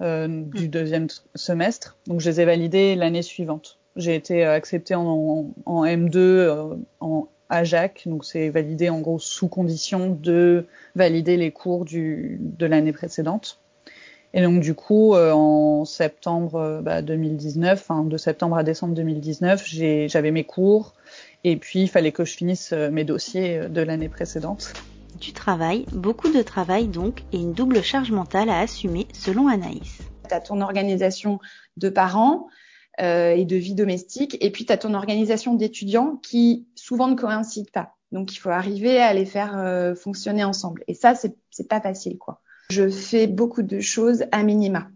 du 0.00 0.06
hmm. 0.06 0.68
deuxième 0.68 1.06
semestre. 1.34 1.96
Donc, 2.06 2.20
je 2.20 2.28
les 2.28 2.42
ai 2.42 2.44
validés 2.44 2.94
l'année 2.96 3.22
suivante. 3.22 3.78
J'ai 3.96 4.14
été 4.14 4.44
acceptée 4.44 4.94
en, 4.94 5.46
en 5.64 5.84
M2 5.84 6.76
en 7.00 7.28
à 7.48 7.64
Jacques, 7.64 8.02
donc 8.06 8.24
c'est 8.24 8.48
validé 8.48 8.88
en 8.90 9.00
gros 9.00 9.18
sous 9.18 9.48
condition 9.48 10.10
de 10.10 10.66
valider 10.94 11.36
les 11.36 11.50
cours 11.50 11.84
du, 11.84 12.38
de 12.40 12.66
l'année 12.66 12.92
précédente. 12.92 13.60
Et 14.34 14.42
donc 14.42 14.60
du 14.60 14.74
coup, 14.74 15.14
euh, 15.14 15.32
en 15.32 15.84
septembre 15.84 16.82
2019, 17.02 17.86
bah, 17.88 18.02
de 18.04 18.16
septembre 18.16 18.58
à 18.58 18.64
décembre 18.64 18.94
2019, 18.94 19.64
j'avais 20.08 20.30
mes 20.30 20.44
cours 20.44 20.94
et 21.44 21.56
puis 21.56 21.82
il 21.82 21.88
fallait 21.88 22.12
que 22.12 22.24
je 22.24 22.36
finisse 22.36 22.72
euh, 22.72 22.90
mes 22.90 23.04
dossiers 23.04 23.58
euh, 23.58 23.68
de 23.68 23.80
l'année 23.80 24.08
précédente. 24.08 24.72
Du 25.20 25.32
travail, 25.32 25.86
beaucoup 25.92 26.30
de 26.30 26.42
travail 26.42 26.88
donc, 26.88 27.22
et 27.32 27.38
une 27.38 27.52
double 27.52 27.82
charge 27.82 28.10
mentale 28.10 28.50
à 28.50 28.60
assumer 28.60 29.06
selon 29.14 29.48
Anaïs. 29.48 30.00
Tu 30.28 30.34
as 30.34 30.40
ton 30.40 30.60
organisation 30.60 31.38
de 31.78 31.88
parents, 31.88 32.48
euh, 33.00 33.32
et 33.32 33.44
de 33.44 33.56
vie 33.56 33.74
domestique. 33.74 34.36
Et 34.40 34.50
puis, 34.50 34.64
tu 34.64 34.72
as 34.72 34.78
ton 34.78 34.94
organisation 34.94 35.54
d'étudiants 35.54 36.16
qui 36.16 36.66
souvent 36.74 37.08
ne 37.08 37.14
coïncident 37.14 37.70
pas. 37.72 37.94
Donc, 38.12 38.34
il 38.34 38.38
faut 38.38 38.50
arriver 38.50 38.98
à 38.98 39.12
les 39.12 39.26
faire 39.26 39.58
euh, 39.58 39.94
fonctionner 39.94 40.44
ensemble. 40.44 40.82
Et 40.88 40.94
ça, 40.94 41.14
c'est 41.14 41.68
pas 41.68 41.80
facile, 41.80 42.18
quoi. 42.18 42.40
Je 42.70 42.88
fais 42.88 43.26
beaucoup 43.26 43.62
de 43.62 43.80
choses 43.80 44.24
à 44.32 44.42
minima. 44.42 44.88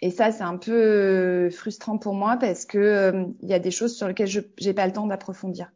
Et 0.00 0.10
ça, 0.10 0.30
c'est 0.30 0.42
un 0.42 0.56
peu 0.56 0.72
euh, 0.72 1.50
frustrant 1.50 1.98
pour 1.98 2.14
moi 2.14 2.36
parce 2.36 2.66
que 2.66 3.26
il 3.42 3.48
y 3.48 3.54
a 3.54 3.58
des 3.58 3.70
choses 3.70 3.96
sur 3.96 4.06
lesquelles 4.06 4.28
je 4.28 4.40
j'ai 4.58 4.74
pas 4.74 4.86
le 4.86 4.92
temps 4.92 5.06
d'approfondir. 5.06 5.72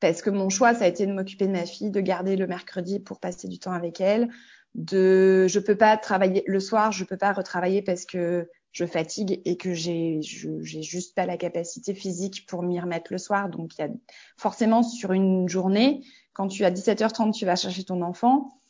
Parce 0.00 0.22
que 0.22 0.30
mon 0.30 0.50
choix, 0.50 0.74
ça 0.74 0.84
a 0.84 0.88
été 0.88 1.06
de 1.06 1.12
m'occuper 1.12 1.46
de 1.46 1.52
ma 1.52 1.64
fille, 1.66 1.90
de 1.90 2.00
garder 2.00 2.36
le 2.36 2.46
mercredi 2.46 3.00
pour 3.00 3.18
passer 3.18 3.48
du 3.48 3.58
temps 3.58 3.72
avec 3.72 4.00
elle. 4.00 4.28
De, 4.74 5.46
je 5.48 5.58
peux 5.58 5.76
pas 5.76 5.96
travailler 5.96 6.44
le 6.46 6.60
soir, 6.60 6.92
je 6.92 7.04
peux 7.04 7.16
pas 7.16 7.32
retravailler 7.32 7.80
parce 7.80 8.04
que 8.04 8.48
je 8.76 8.84
fatigue 8.84 9.40
et 9.46 9.56
que 9.56 9.72
j'ai 9.72 10.20
j'ai 10.20 10.82
juste 10.82 11.14
pas 11.14 11.24
la 11.24 11.38
capacité 11.38 11.94
physique 11.94 12.44
pour 12.46 12.62
m'y 12.62 12.78
remettre 12.78 13.10
le 13.10 13.16
soir. 13.16 13.48
Donc 13.48 13.78
il 13.78 13.80
y 13.80 13.84
a 13.84 13.88
forcément 14.36 14.82
sur 14.82 15.12
une 15.12 15.48
journée, 15.48 16.02
quand 16.34 16.46
tu 16.48 16.62
as 16.62 16.70
17h30, 16.70 17.32
tu 17.32 17.46
vas 17.46 17.56
chercher 17.56 17.84
ton 17.84 18.02
enfant. 18.02 18.60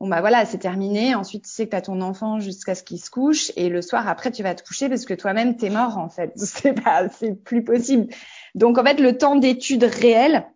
Bon 0.00 0.08
bah 0.08 0.22
voilà, 0.22 0.46
c'est 0.46 0.56
terminé. 0.56 1.14
Ensuite, 1.14 1.44
tu 1.44 1.50
sais 1.50 1.66
que 1.66 1.72
tu 1.72 1.76
as 1.76 1.82
ton 1.82 2.00
enfant 2.00 2.40
jusqu'à 2.40 2.74
ce 2.74 2.82
qu'il 2.82 2.98
se 2.98 3.10
couche 3.10 3.52
et 3.56 3.68
le 3.68 3.82
soir 3.82 4.08
après 4.08 4.32
tu 4.32 4.42
vas 4.42 4.54
te 4.54 4.64
coucher 4.64 4.88
parce 4.88 5.04
que 5.04 5.12
toi-même 5.12 5.58
t'es 5.58 5.68
mort 5.68 5.98
en 5.98 6.08
fait. 6.08 6.32
C'est 6.36 6.72
pas 6.72 7.10
c'est 7.10 7.34
plus 7.34 7.62
possible. 7.62 8.06
Donc 8.54 8.78
en 8.78 8.84
fait, 8.84 9.00
le 9.00 9.18
temps 9.18 9.36
d'étude 9.36 9.84
réel, 9.84 10.46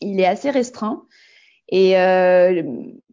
il 0.00 0.20
est 0.20 0.26
assez 0.26 0.50
restreint. 0.50 1.04
Et 1.68 1.98
euh, 1.98 2.62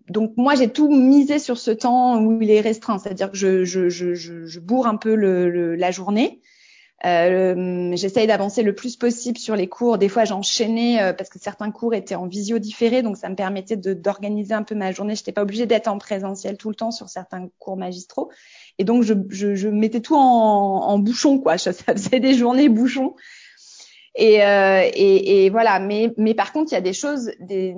donc 0.10 0.34
moi 0.38 0.56
j'ai 0.56 0.70
tout 0.70 0.90
misé 0.90 1.40
sur 1.40 1.58
ce 1.58 1.72
temps 1.72 2.22
où 2.22 2.42
il 2.42 2.50
est 2.50 2.62
restreint, 2.62 2.98
c'est-à-dire 2.98 3.32
que 3.32 3.38
je, 3.38 3.66
je, 3.66 3.90
je, 3.90 4.14
je, 4.14 4.60
bourre 4.60 4.88
un 4.88 4.96
peu 4.96 5.16
le, 5.16 5.76
la 5.76 5.92
journée. 5.92 6.42
Euh, 7.06 7.96
J'essaye 7.96 8.26
d'avancer 8.26 8.64
le 8.64 8.74
plus 8.74 8.96
possible 8.96 9.38
sur 9.38 9.56
les 9.56 9.68
cours. 9.68 9.98
Des 9.98 10.10
fois 10.10 10.26
j'enchaînais 10.26 11.02
euh, 11.02 11.14
parce 11.14 11.30
que 11.30 11.40
certains 11.40 11.72
cours 11.72 11.94
étaient 11.94 12.16
en 12.16 12.26
visio 12.26 12.58
différé, 12.58 13.02
donc 13.02 13.18
ça 13.18 13.30
me 13.30 13.36
permettait 13.36 13.76
d'organiser 13.76 14.54
un 14.54 14.64
peu 14.64 14.76
ma 14.76 14.92
journée. 14.92 15.16
J'étais 15.16 15.34
pas 15.34 15.44
obligée 15.44 15.66
d'être 15.66 15.88
en 15.88 15.98
présentiel 15.98 16.58
tout 16.58 16.70
le 16.70 16.76
temps 16.76 16.92
sur 16.92 17.10
certains 17.10 17.50
cours 17.60 17.78
magistraux, 17.78 18.32
et 18.80 18.84
donc 18.84 19.04
je, 19.04 19.14
je, 19.30 19.56
je 19.56 19.68
mettais 19.68 20.00
tout 20.02 20.16
en, 20.16 20.20
en 20.20 21.00
bouchon 21.00 21.40
quoi. 21.40 21.58
Ça 21.58 21.74
faisait 21.74 22.20
des 22.20 22.34
journées 22.34 22.70
bouchons. 22.70 23.16
Et, 24.16 24.44
euh, 24.44 24.82
et, 24.94 25.46
et 25.46 25.50
voilà. 25.50 25.80
Mais, 25.80 26.14
mais 26.18 26.34
par 26.34 26.52
contre 26.52 26.72
il 26.72 26.76
y 26.76 26.78
a 26.78 26.82
des 26.82 26.94
choses, 26.94 27.32
des 27.40 27.76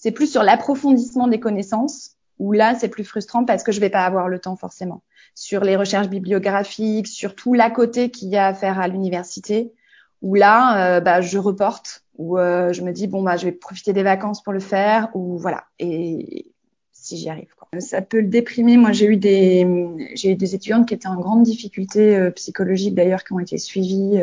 c'est 0.00 0.12
plus 0.12 0.32
sur 0.32 0.42
l'approfondissement 0.42 1.28
des 1.28 1.38
connaissances 1.38 2.16
où 2.38 2.52
là, 2.52 2.74
c'est 2.74 2.88
plus 2.88 3.04
frustrant 3.04 3.44
parce 3.44 3.62
que 3.62 3.70
je 3.70 3.80
vais 3.80 3.90
pas 3.90 4.06
avoir 4.06 4.28
le 4.28 4.38
temps 4.38 4.56
forcément. 4.56 5.02
Sur 5.34 5.62
les 5.62 5.76
recherches 5.76 6.08
bibliographiques, 6.08 7.06
sur 7.06 7.34
tout 7.34 7.52
l'à 7.52 7.70
côté 7.70 8.10
qu'il 8.10 8.30
y 8.30 8.38
a 8.38 8.46
à 8.46 8.54
faire 8.54 8.80
à 8.80 8.88
l'université, 8.88 9.74
où 10.22 10.34
là, 10.34 10.96
euh, 10.96 11.00
bah, 11.00 11.20
je 11.20 11.36
reporte, 11.36 12.02
où 12.16 12.38
euh, 12.38 12.72
je 12.72 12.80
me 12.80 12.92
dis 12.92 13.08
bon 13.08 13.22
bah 13.22 13.36
je 13.36 13.44
vais 13.44 13.52
profiter 13.52 13.92
des 13.92 14.02
vacances 14.02 14.42
pour 14.42 14.54
le 14.54 14.60
faire, 14.60 15.10
ou 15.14 15.36
voilà. 15.36 15.64
Et 15.78 16.46
si 16.92 17.18
j'y 17.18 17.28
arrive. 17.28 17.48
Ça 17.78 18.00
peut 18.00 18.20
le 18.20 18.28
déprimer. 18.28 18.78
Moi, 18.78 18.92
j'ai 18.92 19.06
eu 19.06 19.18
des 19.18 19.66
j'ai 20.14 20.30
eu 20.30 20.34
des 20.34 20.54
étudiantes 20.54 20.88
qui 20.88 20.94
étaient 20.94 21.08
en 21.08 21.20
grande 21.20 21.42
difficulté 21.42 22.16
euh, 22.16 22.30
psychologique 22.30 22.94
d'ailleurs, 22.94 23.22
qui 23.22 23.34
ont 23.34 23.38
été 23.38 23.58
suivies 23.58 24.18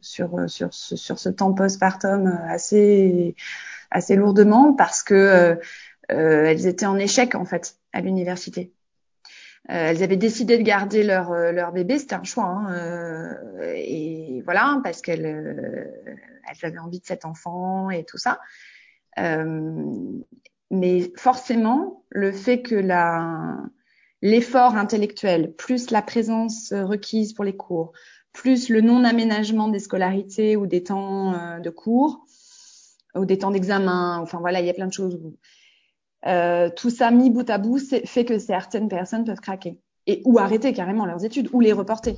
sur 0.00 0.30
sur 0.48 0.74
sur 0.74 1.18
ce 1.20 1.28
temps 1.28 1.54
postpartum 1.54 2.26
assez 2.48 3.36
assez 3.90 4.16
lourdement 4.16 4.72
parce 4.72 5.02
que 5.02 5.14
euh, 5.14 5.54
euh, 6.12 6.44
elles 6.46 6.66
étaient 6.66 6.86
en 6.86 6.98
échec 6.98 7.34
en 7.34 7.44
fait 7.44 7.76
à 7.92 8.00
l'université. 8.00 8.72
Euh, 9.70 9.90
elles 9.90 10.02
avaient 10.02 10.16
décidé 10.16 10.56
de 10.56 10.62
garder 10.62 11.02
leur 11.02 11.32
leur 11.32 11.72
bébé, 11.72 11.98
c'était 11.98 12.14
un 12.14 12.24
choix, 12.24 12.46
hein, 12.46 13.36
et 13.74 14.42
voilà 14.44 14.80
parce 14.82 15.02
qu'elles 15.02 15.26
elles 15.26 16.68
avaient 16.68 16.78
envie 16.78 17.00
de 17.00 17.06
cet 17.06 17.24
enfant 17.24 17.90
et 17.90 18.04
tout 18.04 18.18
ça. 18.18 18.40
mais 20.70 21.12
forcément, 21.16 22.04
le 22.10 22.32
fait 22.32 22.62
que 22.62 22.74
la 22.74 23.56
l'effort 24.20 24.76
intellectuel 24.76 25.52
plus 25.54 25.90
la 25.90 26.02
présence 26.02 26.72
requise 26.72 27.34
pour 27.34 27.44
les 27.44 27.56
cours, 27.56 27.92
plus 28.32 28.68
le 28.68 28.80
non-aménagement 28.80 29.68
des 29.68 29.80
scolarités 29.80 30.56
ou 30.56 30.66
des 30.66 30.84
temps 30.84 31.34
euh, 31.34 31.58
de 31.58 31.70
cours 31.70 32.24
ou 33.14 33.24
des 33.24 33.38
temps 33.38 33.50
d'examen. 33.50 34.18
Enfin 34.20 34.38
voilà, 34.38 34.60
il 34.60 34.66
y 34.66 34.70
a 34.70 34.74
plein 34.74 34.86
de 34.86 34.92
choses. 34.92 35.18
Euh, 36.26 36.68
tout 36.74 36.90
ça 36.90 37.10
mis 37.10 37.30
bout 37.30 37.48
à 37.48 37.58
bout 37.58 37.78
fait 37.78 38.24
que 38.24 38.38
certaines 38.38 38.88
personnes 38.88 39.24
peuvent 39.24 39.40
craquer 39.40 39.78
et 40.06 40.22
ou 40.24 40.38
arrêter 40.38 40.72
carrément 40.72 41.06
leurs 41.06 41.24
études 41.24 41.48
ou 41.52 41.60
les 41.60 41.72
reporter. 41.72 42.16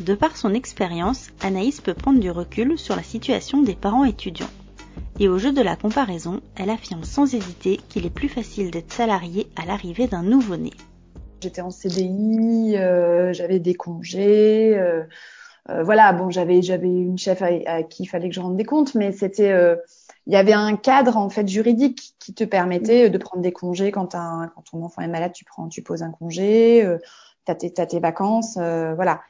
De 0.00 0.14
par 0.14 0.36
son 0.36 0.54
expérience, 0.54 1.28
Anaïs 1.42 1.80
peut 1.80 1.94
prendre 1.94 2.20
du 2.20 2.30
recul 2.30 2.78
sur 2.78 2.96
la 2.96 3.02
situation 3.02 3.62
des 3.62 3.74
parents 3.74 4.04
étudiants. 4.04 4.48
Et 5.18 5.28
au 5.28 5.38
jeu 5.38 5.52
de 5.52 5.60
la 5.60 5.76
comparaison, 5.76 6.40
elle 6.56 6.70
affirme 6.70 7.04
sans 7.04 7.34
hésiter 7.34 7.78
qu'il 7.88 8.06
est 8.06 8.14
plus 8.14 8.28
facile 8.28 8.70
d'être 8.70 8.92
salarié 8.92 9.48
à 9.56 9.66
l'arrivée 9.66 10.06
d'un 10.06 10.22
nouveau-né. 10.22 10.70
J'étais 11.42 11.60
en 11.60 11.70
CDI, 11.70 12.76
euh, 12.76 13.32
j'avais 13.32 13.58
des 13.58 13.74
congés, 13.74 14.76
euh, 14.78 15.04
euh, 15.70 15.82
voilà, 15.82 16.12
bon, 16.12 16.30
j'avais 16.30 16.62
j'avais 16.62 16.88
une 16.88 17.18
chef 17.18 17.42
à, 17.42 17.82
qui 17.82 18.04
il 18.04 18.06
fallait 18.06 18.28
que 18.28 18.34
je 18.34 18.40
rende 18.40 18.56
des 18.56 18.64
comptes, 18.64 18.94
mais 18.94 19.12
c'était 19.12 19.52
euh, 19.52 19.76
il 20.26 20.32
y 20.32 20.36
avait 20.36 20.52
un 20.52 20.76
cadre 20.76 21.16
en 21.16 21.28
fait 21.30 21.46
juridique 21.48 22.14
qui 22.18 22.34
te 22.34 22.44
permettait 22.44 23.10
de 23.10 23.18
prendre 23.18 23.42
des 23.42 23.52
congés 23.52 23.90
quand 23.90 24.14
un, 24.14 24.50
quand 24.54 24.62
ton 24.62 24.82
enfant 24.84 25.02
est 25.02 25.08
malade, 25.08 25.32
tu 25.32 25.44
prends 25.44 25.68
tu 25.68 25.82
poses 25.82 26.02
un 26.02 26.10
congé, 26.10 26.84
euh, 26.84 26.98
t'as 27.44 27.54
tes 27.54 27.72
t'as 27.72 27.86
tes 27.86 28.00
vacances, 28.00 28.56
euh, 28.60 28.94
voilà. 28.94 29.20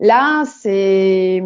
Là, 0.00 0.44
c'est 0.46 1.42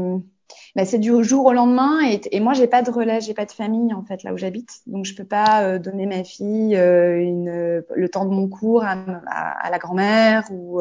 bah, 0.77 0.85
c'est 0.85 0.99
du 0.99 1.23
jour 1.25 1.47
au 1.47 1.53
lendemain 1.53 2.01
et, 2.07 2.21
et 2.31 2.41
moi 2.41 2.53
j'ai 2.53 2.67
pas 2.67 2.83
de 2.83 2.91
relais, 2.91 3.21
j'ai 3.21 3.35
pas 3.35 3.47
de 3.47 3.53
famille 3.53 3.93
en 3.95 4.03
fait 4.05 4.23
là 4.23 4.33
où 4.35 4.37
j'habite, 4.39 4.81
donc 4.87 5.05
je 5.07 5.15
peux 5.15 5.25
pas 5.25 5.63
euh, 5.63 5.79
donner 5.79 6.07
ma 6.07 6.25
fille 6.25 6.75
une, 6.75 7.83
le 7.95 8.09
temps 8.09 8.25
de 8.25 8.31
mon 8.31 8.49
cours 8.49 8.85
à, 8.85 8.97
à, 9.27 9.67
à 9.67 9.71
la 9.71 9.79
grand-mère 9.79 10.45
ou 10.51 10.81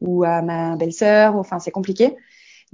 ou 0.00 0.24
à 0.24 0.42
ma 0.42 0.76
belle-sœur, 0.76 1.36
enfin 1.36 1.58
c'est 1.58 1.70
compliqué. 1.70 2.16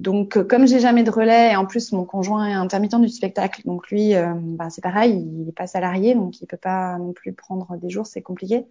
Donc, 0.01 0.39
euh, 0.39 0.45
comme 0.45 0.67
j'ai 0.67 0.81
jamais 0.81 1.03
de 1.05 1.11
relais, 1.11 1.53
et 1.53 1.57
en 1.57 1.67
plus 1.67 1.93
mon 1.93 2.07
conjoint 2.07 2.49
est 2.49 2.55
intermittent 2.55 2.99
du 3.03 3.11
spectacle, 3.11 3.61
donc 3.67 3.91
lui, 3.91 4.15
euh, 4.15 4.33
bah, 4.35 4.71
c'est 4.71 4.81
pareil, 4.81 5.13
il 5.43 5.47
est 5.47 5.53
pas 5.53 5.67
salarié, 5.67 6.15
donc 6.15 6.41
il 6.41 6.47
peut 6.47 6.57
pas 6.57 6.97
non 6.97 7.13
plus 7.13 7.35
prendre 7.35 7.77
des 7.77 7.91
jours, 7.91 8.07
c'est 8.07 8.23
compliqué. 8.23 8.67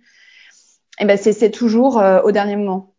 Et 1.00 1.06
ben 1.06 1.18
c'est 1.18 1.52
toujours 1.52 2.00
euh, 2.00 2.22
au 2.24 2.32
dernier 2.32 2.56
moment. 2.56 2.96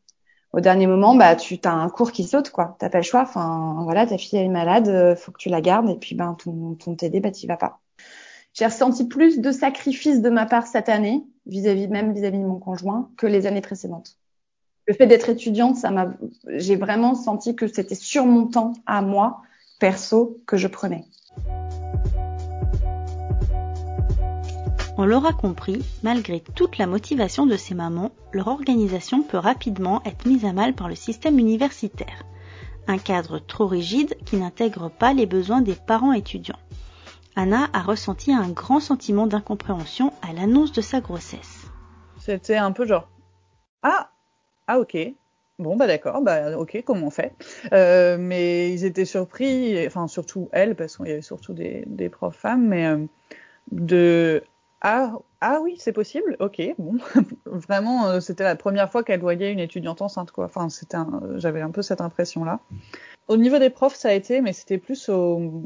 Au 0.52 0.60
dernier 0.60 0.86
moment, 0.86 1.16
bah 1.16 1.34
tu 1.36 1.58
as 1.64 1.72
un 1.72 1.88
cours 1.90 2.12
qui 2.12 2.24
saute, 2.24 2.50
quoi. 2.50 2.76
T'as 2.78 2.88
pas 2.88 2.98
le 2.98 3.04
choix. 3.04 3.22
Enfin, 3.22 3.80
voilà, 3.84 4.06
ta 4.06 4.16
fille 4.16 4.38
est 4.38 4.48
malade, 4.48 5.16
faut 5.18 5.32
que 5.32 5.38
tu 5.38 5.48
la 5.48 5.60
gardes, 5.60 5.90
et 5.90 5.96
puis 5.96 6.14
ben 6.14 6.34
ton 6.34 6.74
ton 6.76 6.94
TD, 6.94 7.20
bah 7.20 7.32
t'y 7.32 7.46
vas 7.48 7.56
pas. 7.56 7.80
J'ai 8.54 8.66
ressenti 8.66 9.06
plus 9.08 9.40
de 9.40 9.52
sacrifices 9.52 10.22
de 10.22 10.30
ma 10.30 10.46
part 10.46 10.66
cette 10.68 10.88
année, 10.88 11.24
vis-à-vis 11.46 11.88
même 11.88 12.12
vis-à-vis 12.12 12.38
de 12.38 12.44
mon 12.46 12.60
conjoint, 12.60 13.10
que 13.16 13.26
les 13.26 13.46
années 13.46 13.60
précédentes 13.60 14.19
le 14.90 14.96
fait 14.96 15.06
d'être 15.06 15.28
étudiante, 15.28 15.76
ça 15.76 15.92
m'a, 15.92 16.08
j'ai 16.48 16.74
vraiment 16.74 17.14
senti 17.14 17.54
que 17.54 17.68
c'était 17.68 17.94
sur 17.94 18.26
mon 18.26 18.48
temps 18.48 18.72
à 18.86 19.02
moi, 19.02 19.40
perso, 19.78 20.40
que 20.48 20.56
je 20.56 20.66
prenais. 20.66 21.04
On 24.98 25.04
l'aura 25.04 25.32
compris, 25.32 25.84
malgré 26.02 26.40
toute 26.40 26.76
la 26.76 26.88
motivation 26.88 27.46
de 27.46 27.56
ces 27.56 27.76
mamans, 27.76 28.10
leur 28.32 28.48
organisation 28.48 29.22
peut 29.22 29.36
rapidement 29.36 30.02
être 30.04 30.26
mise 30.26 30.44
à 30.44 30.52
mal 30.52 30.74
par 30.74 30.88
le 30.88 30.96
système 30.96 31.38
universitaire. 31.38 32.24
Un 32.88 32.98
cadre 32.98 33.38
trop 33.38 33.68
rigide 33.68 34.16
qui 34.26 34.38
n'intègre 34.38 34.90
pas 34.90 35.12
les 35.12 35.26
besoins 35.26 35.60
des 35.60 35.76
parents 35.76 36.14
étudiants. 36.14 36.58
Anna 37.36 37.70
a 37.72 37.82
ressenti 37.82 38.32
un 38.32 38.48
grand 38.48 38.80
sentiment 38.80 39.28
d'incompréhension 39.28 40.12
à 40.28 40.32
l'annonce 40.32 40.72
de 40.72 40.80
sa 40.80 41.00
grossesse. 41.00 41.66
C'était 42.18 42.56
un 42.56 42.72
peu 42.72 42.84
genre 42.86 43.08
Ah, 43.84 44.09
ah 44.70 44.78
ok, 44.78 44.96
Bon, 45.58 45.76
bah 45.76 45.86
d'accord, 45.86 46.22
bah 46.22 46.56
ok, 46.56 46.82
comment 46.86 47.08
on 47.08 47.10
fait? 47.10 47.34
Euh, 47.74 48.16
Mais 48.18 48.72
ils 48.72 48.86
étaient 48.86 49.04
surpris, 49.04 49.86
enfin 49.86 50.08
surtout 50.08 50.48
elle, 50.52 50.74
parce 50.74 50.96
qu'il 50.96 51.08
y 51.08 51.12
avait 51.12 51.20
surtout 51.20 51.52
des, 51.52 51.84
des 51.86 52.08
profs 52.08 52.36
femmes, 52.36 52.66
mais 52.66 52.86
euh, 52.86 53.04
de 53.70 54.42
ah 54.80 55.18
ah 55.42 55.60
oui, 55.62 55.76
c'est 55.78 55.92
possible, 55.92 56.36
ok, 56.40 56.62
bon, 56.78 56.96
vraiment, 57.44 58.06
euh, 58.06 58.20
c'était 58.20 58.44
la 58.44 58.56
première 58.56 58.90
fois 58.90 59.04
qu'elle 59.04 59.20
voyait 59.20 59.52
une 59.52 59.58
étudiante 59.58 60.00
enceinte, 60.00 60.30
quoi. 60.30 60.46
Enfin, 60.46 60.70
c'était, 60.70 60.96
j'avais 61.36 61.60
un 61.60 61.70
peu 61.70 61.82
cette 61.82 62.00
impression-là. 62.00 62.60
Au 63.28 63.36
niveau 63.36 63.58
des 63.58 63.70
profs, 63.70 63.96
ça 63.96 64.08
a 64.08 64.12
été, 64.12 64.40
mais 64.40 64.54
c'était 64.54 64.78
plus 64.78 65.10
au 65.10 65.62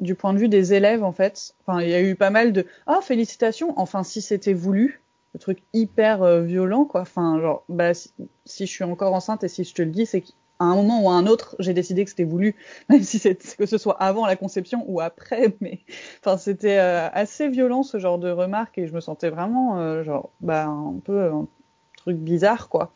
du 0.00 0.14
point 0.14 0.32
de 0.34 0.38
vue 0.38 0.48
des 0.48 0.74
élèves 0.74 1.02
en 1.02 1.12
fait. 1.12 1.54
Enfin, 1.66 1.80
il 1.80 1.88
y 1.88 1.94
a 1.94 2.02
eu 2.02 2.14
pas 2.14 2.30
mal 2.30 2.52
de 2.52 2.66
ah 2.86 3.00
félicitations, 3.02 3.72
enfin 3.76 4.02
si 4.02 4.20
c'était 4.20 4.52
voulu 4.52 5.00
le 5.34 5.40
truc 5.40 5.62
hyper 5.72 6.22
euh, 6.22 6.40
violent 6.40 6.84
quoi. 6.84 7.02
Enfin 7.02 7.40
genre 7.40 7.64
bah 7.68 7.92
si, 7.92 8.66
je 8.66 8.70
suis 8.70 8.84
encore 8.84 9.12
enceinte 9.12 9.44
et 9.44 9.48
si 9.48 9.64
je 9.64 9.74
te 9.74 9.82
le 9.82 9.90
dis 9.90 10.06
c'est 10.06 10.22
qu'à 10.22 10.32
un 10.60 10.76
moment 10.76 11.02
ou 11.02 11.10
à 11.10 11.14
un 11.14 11.26
autre 11.26 11.56
j'ai 11.58 11.74
décidé 11.74 12.04
que 12.04 12.10
c'était 12.10 12.24
voulu 12.24 12.56
même 12.88 13.02
si 13.02 13.18
c'est 13.18 13.36
que 13.56 13.66
ce 13.66 13.76
soit 13.76 14.00
avant 14.00 14.26
la 14.26 14.36
conception 14.36 14.84
ou 14.86 15.00
après 15.00 15.56
mais 15.60 15.80
enfin 16.20 16.38
c'était 16.38 16.78
euh, 16.78 17.08
assez 17.12 17.48
violent 17.48 17.82
ce 17.82 17.98
genre 17.98 18.18
de 18.18 18.30
remarques 18.30 18.78
et 18.78 18.86
je 18.86 18.94
me 18.94 19.00
sentais 19.00 19.28
vraiment 19.28 19.80
euh, 19.80 20.04
genre 20.04 20.30
bah 20.40 20.66
un 20.66 21.00
peu 21.04 21.24
un 21.24 21.48
truc 21.96 22.16
bizarre 22.16 22.68
quoi. 22.68 22.92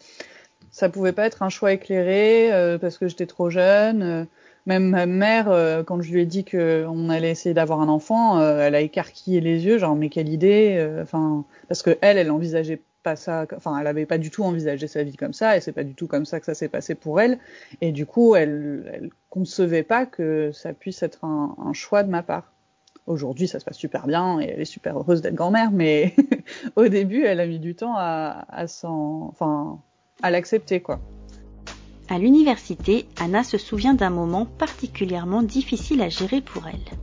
Ça 0.70 0.90
pouvait 0.90 1.12
pas 1.12 1.26
être 1.26 1.42
un 1.42 1.48
choix 1.48 1.72
éclairé 1.72 2.50
parce 2.78 2.98
que 2.98 3.08
j'étais 3.08 3.26
trop 3.26 3.48
jeune 3.48 4.28
même 4.66 4.90
ma 4.90 5.06
mère, 5.06 5.50
euh, 5.50 5.82
quand 5.82 6.00
je 6.02 6.12
lui 6.12 6.22
ai 6.22 6.26
dit 6.26 6.44
qu'on 6.44 7.08
allait 7.08 7.30
essayer 7.30 7.54
d'avoir 7.54 7.80
un 7.80 7.88
enfant, 7.88 8.38
euh, 8.38 8.60
elle 8.60 8.74
a 8.74 8.80
écarquillé 8.80 9.40
les 9.40 9.64
yeux, 9.64 9.78
genre 9.78 9.96
mais 9.96 10.08
quelle 10.08 10.28
idée, 10.28 10.76
euh, 10.78 11.02
enfin 11.02 11.44
parce 11.68 11.82
que 11.82 11.96
elle, 12.00 12.18
elle 12.18 12.30
envisageait 12.30 12.82
pas 13.02 13.16
ça, 13.16 13.46
enfin 13.56 13.78
elle 13.78 13.86
avait 13.86 14.06
pas 14.06 14.18
du 14.18 14.30
tout 14.30 14.44
envisagé 14.44 14.86
sa 14.86 15.02
vie 15.02 15.16
comme 15.16 15.32
ça, 15.32 15.56
et 15.56 15.60
c'est 15.60 15.72
pas 15.72 15.84
du 15.84 15.94
tout 15.94 16.06
comme 16.06 16.26
ça 16.26 16.40
que 16.40 16.46
ça 16.46 16.54
s'est 16.54 16.68
passé 16.68 16.94
pour 16.94 17.20
elle, 17.20 17.38
et 17.80 17.92
du 17.92 18.04
coup 18.04 18.36
elle, 18.36 18.90
elle 18.92 19.10
concevait 19.30 19.82
pas 19.82 20.06
que 20.06 20.50
ça 20.52 20.72
puisse 20.72 21.02
être 21.02 21.24
un, 21.24 21.56
un 21.64 21.72
choix 21.72 22.02
de 22.02 22.10
ma 22.10 22.22
part. 22.22 22.52
Aujourd'hui, 23.06 23.48
ça 23.48 23.58
se 23.58 23.64
passe 23.64 23.78
super 23.78 24.06
bien 24.06 24.38
et 24.38 24.50
elle 24.50 24.60
est 24.60 24.66
super 24.66 24.98
heureuse 24.98 25.22
d'être 25.22 25.34
grand-mère, 25.34 25.70
mais 25.70 26.14
au 26.76 26.88
début, 26.88 27.24
elle 27.24 27.40
a 27.40 27.46
mis 27.46 27.58
du 27.58 27.74
temps 27.74 27.94
à, 27.96 28.44
à 28.50 28.66
s'en, 28.66 29.28
enfin, 29.30 29.80
à 30.22 30.30
l'accepter 30.30 30.80
quoi. 30.80 31.00
À 32.10 32.18
l'université, 32.18 33.06
Anna 33.20 33.44
se 33.44 33.58
souvient 33.58 33.92
d'un 33.92 34.08
moment 34.08 34.46
particulièrement 34.46 35.42
difficile 35.42 36.00
à 36.00 36.08
gérer 36.08 36.40
pour 36.40 36.66
elle. 36.66 36.96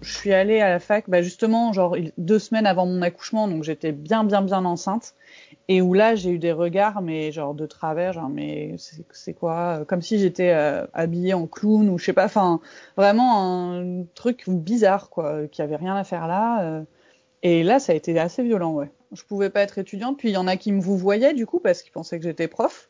Je 0.00 0.14
suis 0.14 0.32
allée 0.32 0.60
à 0.60 0.70
la 0.70 0.78
fac, 0.78 1.10
bah 1.10 1.20
justement, 1.20 1.74
genre 1.74 1.94
deux 2.16 2.38
semaines 2.38 2.64
avant 2.64 2.86
mon 2.86 3.02
accouchement, 3.02 3.48
donc 3.48 3.64
j'étais 3.64 3.92
bien, 3.92 4.24
bien, 4.24 4.40
bien 4.40 4.64
enceinte, 4.64 5.14
et 5.68 5.82
où 5.82 5.92
là 5.92 6.14
j'ai 6.14 6.30
eu 6.30 6.38
des 6.38 6.52
regards, 6.52 7.02
mais 7.02 7.32
genre 7.32 7.52
de 7.52 7.66
travers, 7.66 8.14
genre 8.14 8.30
mais 8.30 8.76
c'est 9.10 9.34
quoi, 9.34 9.84
comme 9.86 10.00
si 10.00 10.18
j'étais 10.18 10.52
euh, 10.52 10.86
habillée 10.94 11.34
en 11.34 11.46
clown 11.46 11.90
ou 11.90 11.98
je 11.98 12.06
sais 12.06 12.12
pas, 12.14 12.24
enfin 12.24 12.60
vraiment 12.96 13.74
un 13.74 14.04
truc 14.14 14.44
bizarre 14.48 15.10
quoi, 15.10 15.46
qui 15.48 15.60
avait 15.60 15.76
rien 15.76 15.96
à 15.96 16.04
faire 16.04 16.26
là. 16.28 16.62
Euh. 16.62 16.82
et 17.42 17.62
là, 17.62 17.78
ça 17.78 17.92
a 17.92 17.94
été 17.94 18.18
assez 18.18 18.42
violent, 18.42 18.72
ouais. 18.72 18.90
Je 19.12 19.22
pouvais 19.22 19.50
pas 19.50 19.60
être 19.60 19.76
étudiante, 19.76 20.16
puis 20.16 20.30
il 20.30 20.32
y 20.32 20.38
en 20.38 20.46
a 20.46 20.56
qui 20.56 20.72
me 20.72 20.80
vous 20.80 20.96
voyaient 20.96 21.34
du 21.34 21.44
coup 21.44 21.60
parce 21.60 21.82
qu'ils 21.82 21.92
pensaient 21.92 22.18
que 22.18 22.24
j'étais 22.24 22.48
prof. 22.48 22.88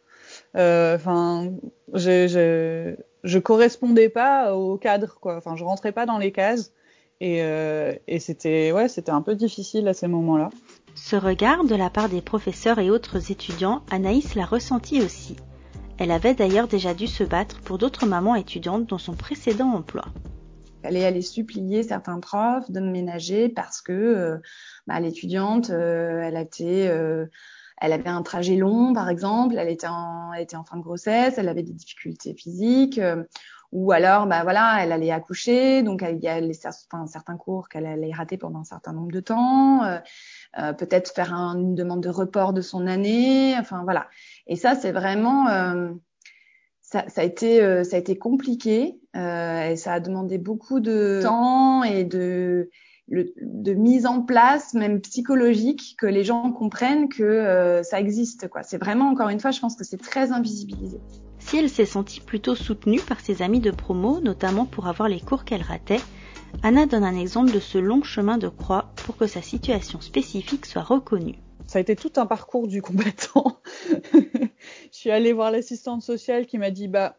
Euh, 0.57 0.97
enfin, 0.97 1.53
je, 1.93 2.27
je, 2.27 2.97
je 3.25 3.39
correspondais 3.39 4.09
pas 4.09 4.55
au 4.55 4.77
cadre, 4.79 5.19
quoi. 5.21 5.37
Enfin, 5.37 5.57
je 5.57 5.65
rentrais 5.65 5.93
pas 5.93 6.07
dans 6.07 6.19
les 6.19 6.33
cases. 6.33 6.73
Et, 7.21 7.43
euh, 7.43 7.95
et 8.07 8.19
c'était 8.19 8.73
ouais, 8.73 8.89
c'était 8.89 9.11
un 9.11 9.23
peu 9.23 9.35
difficile 9.35 9.89
à 9.89 9.95
ces 9.95 10.07
moments-là. 10.07 10.51
Ce 10.95 11.17
regard 11.17 11.65
de 11.65 11.75
la 11.75 11.91
part 11.91 12.09
des 12.09 12.21
professeurs 12.21 12.79
et 12.79 12.91
autres 12.91 13.31
étudiants, 13.31 13.83
Anaïs 13.91 14.35
l'a 14.35 14.45
ressenti 14.45 15.03
aussi. 15.03 15.37
Elle 15.99 16.11
avait 16.11 16.35
d'ailleurs 16.35 16.69
déjà 16.69 16.93
dû 16.93 17.07
se 17.07 17.25
battre 17.25 17.61
pour 17.63 17.79
d'autres 17.79 18.07
mamans 18.07 18.35
étudiantes 18.35 18.87
dans 18.87 18.99
son 18.99 19.15
précédent 19.15 19.73
emploi. 19.73 20.05
Elle 20.83 20.97
est 20.97 21.05
allée 21.05 21.23
supplier 21.23 21.83
certains 21.83 22.21
profs 22.21 22.71
de 22.71 22.81
me 22.81 22.91
ménager 22.91 23.49
parce 23.49 23.81
que 23.81 23.93
euh, 23.93 24.37
bah, 24.87 25.01
l'étudiante, 25.01 25.71
euh, 25.71 26.21
elle 26.23 26.37
a 26.37 26.43
été 26.43 26.89
euh, 26.89 27.27
elle 27.79 27.93
avait 27.93 28.09
un 28.09 28.23
trajet 28.23 28.57
long, 28.57 28.93
par 28.95 29.09
exemple, 29.09 29.57
elle 29.59 29.69
était 29.69 29.87
en, 29.87 30.33
elle 30.33 30.43
était 30.43 30.57
en 30.57 30.65
fin 30.65 30.77
de 30.77 30.83
grossesse, 30.83 31.35
elle 31.37 31.49
avait 31.49 31.63
des 31.63 31.73
difficultés 31.73 32.35
physiques, 32.35 32.99
euh, 32.99 33.23
ou 33.73 33.93
alors, 33.93 34.27
bah 34.27 34.43
voilà, 34.45 34.79
elle 34.81 34.93
allait 34.93 35.11
accoucher, 35.11 35.83
donc 35.83 36.03
il 36.09 36.23
y 36.23 36.29
a 36.29 36.41
les, 36.41 36.59
enfin, 36.67 37.07
certains 37.07 37.37
cours 37.37 37.69
qu'elle 37.69 37.85
allait 37.85 38.13
rater 38.13 38.39
pendant 38.39 38.61
un 38.61 38.65
certain 38.65 38.93
nombre 38.93 39.13
de 39.13 39.21
temps, 39.21 39.85
euh, 39.85 39.99
euh 40.59 40.73
peut-être 40.73 41.13
faire 41.13 41.35
un, 41.35 41.59
une 41.59 41.75
demande 41.75 42.03
de 42.03 42.09
report 42.09 42.53
de 42.53 42.63
son 42.63 42.87
année, 42.87 43.55
enfin 43.59 43.83
voilà. 43.85 44.09
Et 44.47 44.57
ça, 44.57 44.75
c'est 44.75 44.93
vraiment, 44.93 45.49
euh, 45.49 45.91
ça, 46.81 47.05
ça, 47.09 47.21
a 47.21 47.25
été, 47.25 47.85
ça 47.85 47.97
a 47.97 47.99
été 47.99 48.17
compliqué, 48.17 49.01
et 49.15 49.77
ça 49.77 49.93
a 49.93 50.01
demandé 50.01 50.39
beaucoup 50.39 50.81
de 50.81 51.21
temps 51.23 51.83
et 51.83 52.05
de 52.05 52.71
le, 53.09 53.33
de 53.41 53.73
mise 53.73 54.07
en 54.07 54.23
place, 54.23 54.75
même 54.75 55.01
psychologique, 55.01 55.97
que 55.99 56.07
les 56.07 56.25
gens 56.25 56.51
comprennent 56.53 57.09
que 57.09 57.23
euh, 57.23 57.83
ça 57.83 58.01
existe. 58.01 58.49
Quoi. 58.49 58.63
C'est 58.63 58.79
vraiment, 58.79 59.09
encore 59.09 59.29
une 59.29 59.41
fois, 59.41 59.51
je 59.51 59.61
pense 59.61 59.77
que 59.77 59.85
c'est 59.85 60.01
très 60.01 60.33
invisibilisé. 60.33 60.99
Si 61.39 61.57
elle 61.57 61.71
s'est 61.71 61.87
sentie 61.87 62.21
plutôt 62.21 62.57
soutenue 62.57 63.01
par 63.01 63.21
ses 63.21 63.43
amis 63.43 63.61
de 63.61 63.71
promo, 63.71 64.21
notamment 64.21 64.65
pour 64.65 64.89
avoir 64.89 65.09
les 65.09 65.21
cours 65.21 65.45
qu'elle 65.45 65.63
ratait, 65.63 66.01
Anna 66.63 66.87
donne 66.87 67.05
un 67.05 67.17
exemple 67.17 67.53
de 67.53 67.61
ce 67.61 67.79
long 67.79 68.03
chemin 68.03 68.39
de 68.39 68.49
croix 68.49 68.91
pour 69.05 69.17
que 69.17 69.27
sa 69.27 69.43
situation 69.43 70.01
spécifique 70.01 70.67
soit 70.67 70.83
reconnue. 70.83 71.39
Ça 71.67 71.79
a 71.79 71.83
été 71.83 71.97
tout 71.97 72.13
un 72.17 72.27
parcours 72.27 72.69
du 72.69 72.81
combattant. 72.83 73.61
je 74.13 74.49
suis 74.91 75.11
allée 75.11 75.33
voir 75.33 75.51
l'assistante 75.51 76.03
sociale 76.03 76.47
qui 76.47 76.59
m'a 76.59 76.71
dit 76.71 76.89
bah 76.89 77.17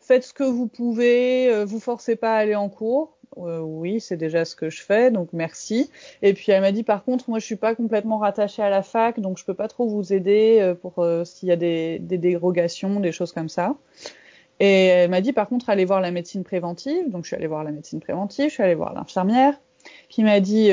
faites 0.00 0.24
ce 0.24 0.32
que 0.32 0.44
vous 0.44 0.68
pouvez, 0.68 1.52
euh, 1.52 1.64
vous 1.64 1.80
forcez 1.80 2.16
pas 2.16 2.34
à 2.34 2.38
aller 2.38 2.54
en 2.54 2.68
cours. 2.68 3.17
Euh, 3.36 3.60
oui, 3.60 4.00
c'est 4.00 4.16
déjà 4.16 4.44
ce 4.44 4.56
que 4.56 4.70
je 4.70 4.82
fais, 4.82 5.10
donc 5.10 5.28
merci. 5.32 5.90
Et 6.22 6.32
puis 6.32 6.50
elle 6.50 6.62
m'a 6.62 6.72
dit 6.72 6.82
par 6.82 7.04
contre, 7.04 7.28
moi 7.28 7.38
je 7.38 7.44
suis 7.44 7.56
pas 7.56 7.74
complètement 7.74 8.18
rattachée 8.18 8.62
à 8.62 8.70
la 8.70 8.82
fac, 8.82 9.20
donc 9.20 9.38
je 9.38 9.44
peux 9.44 9.54
pas 9.54 9.68
trop 9.68 9.86
vous 9.86 10.12
aider 10.12 10.58
euh, 10.60 10.74
pour 10.74 11.04
s'il 11.24 11.48
y 11.48 11.52
a 11.52 11.56
des, 11.56 11.98
dérogations, 12.00 13.00
des 13.00 13.12
choses 13.12 13.32
comme 13.32 13.48
ça. 13.48 13.76
Et 14.60 14.86
elle 14.86 15.10
m'a 15.10 15.20
dit 15.20 15.32
par 15.32 15.48
contre 15.48 15.70
allez 15.70 15.84
voir 15.84 16.00
la 16.00 16.10
médecine 16.10 16.42
préventive, 16.42 17.10
donc 17.10 17.24
je 17.24 17.28
suis 17.28 17.36
allée 17.36 17.46
voir 17.46 17.62
la 17.62 17.70
médecine 17.70 18.00
préventive, 18.00 18.48
je 18.48 18.54
suis 18.54 18.62
allée 18.62 18.74
voir 18.74 18.92
l'infirmière, 18.94 19.54
qui 20.08 20.24
m'a 20.24 20.40
dit 20.40 20.72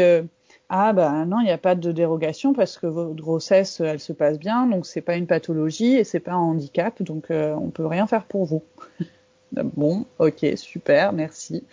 ah 0.69 0.93
bah 0.93 1.25
non, 1.25 1.39
il 1.41 1.45
n'y 1.45 1.51
a 1.51 1.57
pas 1.57 1.75
de 1.75 1.91
dérogation 1.91 2.53
parce 2.53 2.77
que 2.77 2.87
votre 2.87 3.15
grossesse, 3.15 3.79
elle 3.81 3.99
se 3.99 4.13
passe 4.13 4.39
bien, 4.39 4.65
donc 4.65 4.85
c'est 4.85 5.01
pas 5.01 5.15
une 5.15 5.27
pathologie 5.27 5.95
et 5.95 6.03
c'est 6.03 6.19
pas 6.19 6.33
un 6.33 6.37
handicap, 6.37 7.01
donc 7.03 7.29
euh, 7.29 7.53
on 7.53 7.69
peut 7.69 7.85
rien 7.85 8.07
faire 8.07 8.25
pour 8.25 8.45
vous. 8.45 8.63
bon, 9.51 10.05
ok, 10.17 10.45
super, 10.55 11.13
merci. 11.13 11.63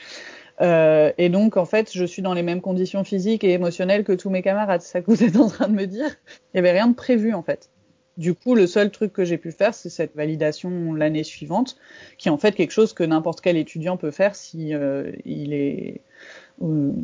Euh, 0.60 1.12
et 1.18 1.28
donc 1.28 1.56
en 1.56 1.64
fait, 1.64 1.90
je 1.92 2.04
suis 2.04 2.22
dans 2.22 2.34
les 2.34 2.42
mêmes 2.42 2.60
conditions 2.60 3.04
physiques 3.04 3.44
et 3.44 3.52
émotionnelles 3.52 4.04
que 4.04 4.12
tous 4.12 4.30
mes 4.30 4.42
camarades. 4.42 4.82
C'est 4.82 4.92
ça 4.92 5.00
que 5.00 5.10
vous 5.10 5.24
êtes 5.24 5.36
en 5.36 5.48
train 5.48 5.68
de 5.68 5.74
me 5.74 5.86
dire 5.86 6.10
Il 6.52 6.56
y 6.56 6.60
avait 6.60 6.72
rien 6.72 6.88
de 6.88 6.94
prévu 6.94 7.34
en 7.34 7.42
fait. 7.42 7.70
Du 8.18 8.34
coup, 8.34 8.54
le 8.54 8.66
seul 8.66 8.90
truc 8.90 9.12
que 9.14 9.24
j'ai 9.24 9.38
pu 9.38 9.52
faire, 9.52 9.72
c'est 9.72 9.88
cette 9.88 10.14
validation 10.14 10.92
l'année 10.92 11.24
suivante, 11.24 11.76
qui 12.18 12.28
est 12.28 12.30
en 12.30 12.36
fait 12.36 12.54
quelque 12.54 12.72
chose 12.72 12.92
que 12.92 13.02
n'importe 13.02 13.40
quel 13.40 13.56
étudiant 13.56 13.96
peut 13.96 14.10
faire 14.10 14.34
si 14.34 14.74
euh, 14.74 15.12
il 15.24 15.54
est 15.54 16.02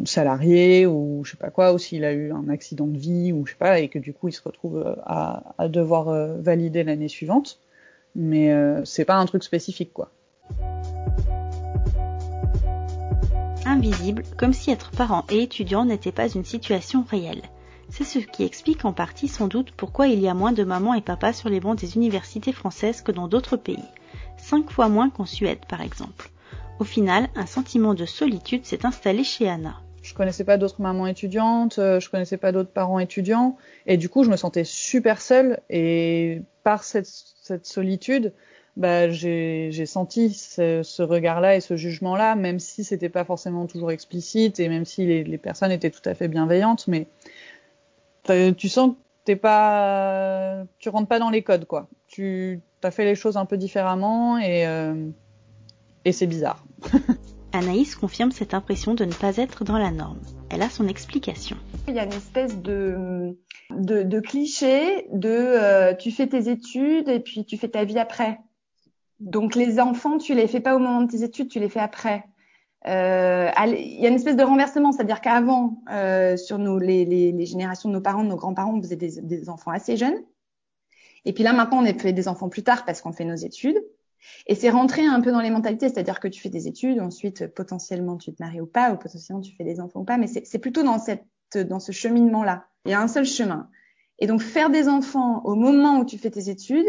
salarié 0.05 0.87
ou 0.87 1.23
je 1.25 1.33
sais 1.33 1.37
pas 1.37 1.51
quoi, 1.51 1.73
ou 1.73 1.79
s'il 1.79 2.05
a 2.05 2.13
eu 2.13 2.31
un 2.33 2.49
accident 2.49 2.87
de 2.87 2.99
vie 2.99 3.33
ou 3.33 3.47
je 3.47 3.53
sais 3.53 3.59
pas, 3.59 3.81
et 3.81 3.89
que 3.89 3.99
du 3.99 4.13
coup 4.13 4.29
il 4.29 4.33
se 4.33 4.43
retrouve 4.43 4.79
euh, 4.79 4.95
à, 5.05 5.55
à 5.59 5.69
devoir 5.69 6.09
euh, 6.09 6.37
valider 6.39 6.85
l'année 6.85 7.09
suivante. 7.09 7.59
Mais 8.15 8.53
euh, 8.53 8.85
c'est 8.85 9.05
pas 9.05 9.17
un 9.17 9.27
truc 9.27 9.43
spécifique 9.43 9.93
quoi. 9.93 10.11
Invisible, 13.69 14.23
comme 14.39 14.55
si 14.55 14.71
être 14.71 14.91
parent 14.93 15.27
et 15.29 15.43
étudiant 15.43 15.85
n'était 15.85 16.11
pas 16.11 16.27
une 16.27 16.47
situation 16.47 17.05
réelle. 17.11 17.43
C'est 17.91 18.05
ce 18.05 18.19
qui 18.19 18.43
explique 18.43 18.87
en 18.87 18.95
partie 18.95 19.29
sans 19.29 19.47
doute 19.47 19.73
pourquoi 19.77 20.09
il 20.09 20.21
y 20.21 20.29
a 20.29 20.33
moins 20.33 20.53
de 20.53 20.65
mamans 20.65 20.95
et 20.95 21.03
papas 21.03 21.35
sur 21.35 21.51
les 21.51 21.61
bancs 21.61 21.79
des 21.79 21.97
universités 21.97 22.53
françaises 22.53 23.03
que 23.03 23.13
dans 23.13 23.29
d'autres 23.29 23.59
pays. 23.59 23.85
Cinq 24.39 24.71
fois 24.71 24.89
moins 24.89 25.11
qu'en 25.11 25.27
Suède 25.27 25.67
par 25.69 25.83
exemple. 25.83 26.31
Au 26.79 26.85
final, 26.85 27.29
un 27.37 27.45
sentiment 27.45 27.93
de 27.93 28.07
solitude 28.07 28.65
s'est 28.65 28.87
installé 28.87 29.23
chez 29.23 29.51
Anna. 29.51 29.83
Je 30.01 30.15
connaissais 30.15 30.45
pas 30.45 30.57
d'autres 30.57 30.81
mamans 30.81 31.07
étudiantes, 31.07 31.79
euh, 31.79 32.01
je 32.01 32.09
connaissais 32.09 32.39
pas 32.39 32.53
d'autres 32.53 32.73
parents 32.73 33.01
étudiants, 33.01 33.59
et 33.85 33.99
du 33.99 34.09
coup, 34.09 34.25
je 34.25 34.31
me 34.31 34.37
sentais 34.37 34.65
super 34.65 35.21
seule. 35.21 35.61
Et 35.69 36.41
par 36.63 36.85
cette, 36.85 37.09
cette 37.43 37.67
solitude, 37.67 38.33
bah, 38.79 39.11
j'ai 39.11 39.87
senti 39.87 40.33
ce, 40.33 40.83
ce 40.83 41.03
regard-là 41.03 41.57
et 41.57 41.61
ce 41.61 41.77
jugement-là, 41.77 42.37
même 42.37 42.61
si 42.61 42.85
c'était 42.85 43.09
pas 43.09 43.25
forcément 43.25 43.67
toujours 43.67 43.91
explicite 43.91 44.61
et 44.61 44.69
même 44.69 44.85
si 44.85 45.05
les, 45.05 45.25
les 45.25 45.39
personnes 45.39 45.73
étaient 45.73 45.91
tout 45.91 46.07
à 46.09 46.15
fait 46.15 46.29
bienveillantes, 46.29 46.87
mais 46.87 47.09
tu 48.57 48.69
sens 48.69 48.93
que 48.93 48.97
t'es 49.25 49.37
pas, 49.37 50.65
tu 50.79 50.89
rentres 50.89 51.09
pas 51.09 51.19
dans 51.19 51.31
les 51.31 51.43
codes, 51.43 51.65
quoi. 51.67 51.89
Tu 52.07 52.61
as 52.83 52.91
fait 52.91 53.05
les 53.05 53.15
choses 53.15 53.37
un 53.37 53.47
peu 53.47 53.57
différemment 53.57 54.39
et 54.39 54.67
euh, 54.67 55.09
et 56.05 56.13
c'est 56.13 56.27
bizarre. 56.27 56.65
Anaïs 57.53 57.97
confirme 57.97 58.31
cette 58.31 58.55
impression 58.55 58.95
de 58.95 59.05
ne 59.05 59.13
pas 59.13 59.37
être 59.39 59.65
dans 59.65 59.79
la 59.79 59.91
norme. 59.91 60.21
Elle 60.51 60.63
a 60.63 60.71
son 60.71 60.87
explication. 60.87 61.57
Il 61.89 61.95
y 61.95 61.99
a 61.99 62.05
une 62.05 62.13
espèce 62.13 62.57
de, 62.63 63.37
de, 63.71 64.21
cliché 64.21 65.07
de 65.13 65.29
euh, 65.29 65.95
tu 65.95 66.11
fais 66.11 66.27
tes 66.27 66.49
études 66.49 67.09
et 67.09 67.21
puis 67.21 67.45
tu 67.45 67.57
fais 67.57 67.69
ta 67.69 67.85
vie 67.85 67.99
après. 67.99 68.39
Donc 69.21 69.55
les 69.55 69.81
enfants, 69.81 70.19
tu 70.19 70.35
les 70.35 70.47
fais 70.47 70.61
pas 70.61 70.77
au 70.77 70.79
moment 70.79 71.03
de 71.03 71.11
tes 71.11 71.23
études, 71.23 71.49
tu 71.49 71.61
les 71.61 71.69
fais 71.69 71.81
après. 71.81 72.25
Euh, 72.87 73.51
il 73.67 74.01
y 74.01 74.07
a 74.07 74.09
une 74.09 74.15
espèce 74.15 74.37
de 74.37 74.45
renversement, 74.45 74.93
c'est-à-dire 74.93 75.21
qu'avant, 75.21 75.83
euh, 75.91 76.37
sur 76.37 76.59
nos, 76.59 76.79
les, 76.79 77.05
les, 77.05 77.47
générations 77.47 77.89
de 77.89 77.95
nos 77.95 78.01
parents, 78.01 78.23
de 78.23 78.29
nos 78.29 78.37
grands-parents, 78.37 78.75
on 78.75 78.83
faisait 78.83 78.97
des, 78.97 79.21
des 79.21 79.49
enfants 79.49 79.73
assez 79.73 79.97
jeunes. 79.97 80.23
Et 81.25 81.33
puis 81.33 81.43
là, 81.43 81.53
maintenant, 81.53 81.83
on 81.83 81.99
fait 81.99 82.13
des 82.13 82.29
enfants 82.29 82.49
plus 82.49 82.63
tard 82.63 82.85
parce 82.85 83.01
qu'on 83.01 83.13
fait 83.13 83.25
nos 83.25 83.35
études. 83.35 83.83
Et 84.47 84.55
c'est 84.55 84.71
rentrer 84.71 85.05
un 85.05 85.21
peu 85.21 85.33
dans 85.33 85.41
les 85.41 85.51
mentalités, 85.51 85.89
c'est-à-dire 85.89 86.21
que 86.21 86.29
tu 86.29 86.41
fais 86.41 86.49
des 86.49 86.67
études, 86.67 87.01
ensuite 87.01 87.47
potentiellement 87.55 88.17
tu 88.17 88.33
te 88.33 88.43
maries 88.43 88.61
ou 88.61 88.67
pas, 88.67 88.93
ou 88.93 88.97
potentiellement 88.97 89.41
tu 89.41 89.55
fais 89.55 89.65
des 89.65 89.81
enfants 89.81 90.01
ou 90.01 90.05
pas, 90.05 90.17
mais 90.17 90.27
c'est 90.27 90.59
plutôt 90.59 90.83
dans 90.83 90.99
cette 90.99 91.25
dans 91.57 91.81
ce 91.81 91.93
cheminement-là. 91.93 92.67
Il 92.85 92.91
y 92.91 92.95
a 92.95 93.01
un 93.01 93.09
seul 93.09 93.25
chemin. 93.25 93.71
Et 94.19 94.27
donc 94.27 94.43
faire 94.43 94.71
des 94.71 94.89
enfants 94.89 95.43
au 95.45 95.55
moment 95.55 96.01
où 96.01 96.05
tu 96.05 96.19
fais 96.19 96.31
tes 96.31 96.51
études, 96.51 96.89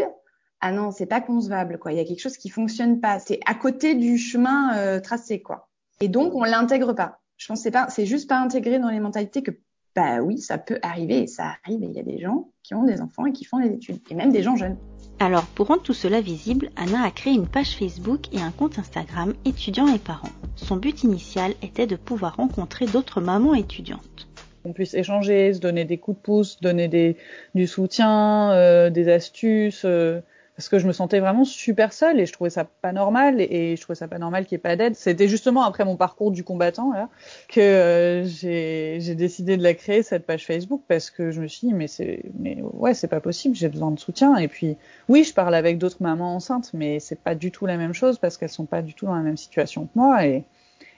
ah 0.60 0.72
non, 0.72 0.90
c'est 0.90 1.06
pas 1.06 1.20
concevable 1.20 1.78
quoi. 1.78 1.92
Il 1.92 1.98
y 1.98 2.00
a 2.00 2.04
quelque 2.04 2.20
chose 2.20 2.36
qui 2.36 2.50
fonctionne 2.50 3.00
pas. 3.00 3.18
C'est 3.18 3.40
à 3.46 3.54
côté 3.54 3.94
du 3.94 4.18
chemin 4.18 4.76
euh, 4.76 5.00
tracé 5.00 5.40
quoi. 5.40 5.68
Et 6.00 6.08
donc 6.08 6.34
on 6.34 6.44
l'intègre 6.44 6.92
pas. 6.92 7.20
Je 7.36 7.46
pense 7.46 7.60
c'est 7.60 7.70
pas, 7.70 7.88
c'est 7.88 8.06
juste 8.06 8.28
pas 8.28 8.38
intégré 8.38 8.78
dans 8.78 8.90
les 8.90 9.00
mentalités 9.00 9.42
que 9.42 9.52
bah 9.96 10.20
oui, 10.20 10.38
ça 10.38 10.58
peut 10.58 10.78
arriver 10.82 11.22
et 11.22 11.26
ça 11.26 11.56
arrive. 11.64 11.82
Et 11.82 11.86
il 11.86 11.92
y 11.92 12.00
a 12.00 12.04
des 12.04 12.18
gens 12.18 12.50
qui 12.62 12.74
ont 12.74 12.84
des 12.84 13.00
enfants 13.00 13.26
et 13.26 13.32
qui 13.32 13.44
font 13.44 13.58
des 13.58 13.72
études, 13.72 14.00
et 14.10 14.14
même 14.14 14.32
des 14.32 14.42
gens 14.42 14.56
jeunes. 14.56 14.76
Alors, 15.18 15.44
pour 15.46 15.66
rendre 15.66 15.82
tout 15.82 15.92
cela 15.92 16.20
visible, 16.20 16.70
Anna 16.76 17.02
a 17.02 17.10
créé 17.10 17.34
une 17.34 17.48
page 17.48 17.76
Facebook 17.76 18.32
et 18.32 18.40
un 18.40 18.52
compte 18.52 18.78
Instagram 18.78 19.34
étudiants 19.44 19.92
et 19.92 19.98
parents. 19.98 20.30
Son 20.56 20.76
but 20.76 21.02
initial 21.02 21.52
était 21.62 21.86
de 21.86 21.96
pouvoir 21.96 22.36
rencontrer 22.36 22.86
d'autres 22.86 23.20
mamans 23.20 23.54
étudiantes. 23.54 24.28
On 24.64 24.72
puisse 24.72 24.94
échanger, 24.94 25.52
se 25.54 25.60
donner 25.60 25.84
des 25.84 25.98
coups 25.98 26.18
de 26.18 26.22
pouce, 26.22 26.60
donner 26.60 26.88
des, 26.88 27.16
du 27.54 27.66
soutien, 27.66 28.52
euh, 28.52 28.90
des 28.90 29.08
astuces. 29.08 29.82
Euh, 29.84 30.20
parce 30.60 30.68
que 30.68 30.78
je 30.78 30.86
me 30.86 30.92
sentais 30.92 31.20
vraiment 31.20 31.46
super 31.46 31.90
seule 31.94 32.20
et 32.20 32.26
je 32.26 32.34
trouvais 32.34 32.50
ça 32.50 32.66
pas 32.66 32.92
normal 32.92 33.40
et 33.40 33.76
je 33.76 33.80
trouvais 33.80 33.96
ça 33.96 34.08
pas 34.08 34.18
normal 34.18 34.44
qu'il 34.44 34.56
n'y 34.56 34.60
ait 34.60 34.62
pas 34.62 34.76
d'aide. 34.76 34.94
C'était 34.94 35.26
justement 35.26 35.62
après 35.62 35.86
mon 35.86 35.96
parcours 35.96 36.30
du 36.32 36.44
combattant 36.44 36.92
là, 36.92 37.08
que 37.48 37.60
euh, 37.60 38.24
j'ai 38.26 39.14
décidé 39.14 39.56
de 39.56 39.62
la 39.62 39.72
créer 39.72 40.02
cette 40.02 40.26
page 40.26 40.44
Facebook 40.44 40.82
parce 40.86 41.08
que 41.08 41.30
je 41.30 41.40
me 41.40 41.46
suis 41.46 41.68
dit 41.68 41.72
mais 41.72 41.86
c'est 41.86 42.24
mais 42.38 42.58
ouais 42.74 42.92
c'est 42.92 43.08
pas 43.08 43.20
possible 43.20 43.56
j'ai 43.56 43.70
besoin 43.70 43.90
de 43.90 43.98
soutien 43.98 44.36
et 44.36 44.48
puis 44.48 44.76
oui 45.08 45.24
je 45.24 45.32
parle 45.32 45.54
avec 45.54 45.78
d'autres 45.78 46.02
mamans 46.02 46.34
enceintes 46.34 46.72
mais 46.74 47.00
c'est 47.00 47.22
pas 47.22 47.34
du 47.34 47.50
tout 47.50 47.64
la 47.64 47.78
même 47.78 47.94
chose 47.94 48.18
parce 48.18 48.36
qu'elles 48.36 48.50
sont 48.50 48.66
pas 48.66 48.82
du 48.82 48.92
tout 48.92 49.06
dans 49.06 49.14
la 49.14 49.22
même 49.22 49.38
situation 49.38 49.86
que 49.86 49.92
moi 49.94 50.26
et 50.26 50.44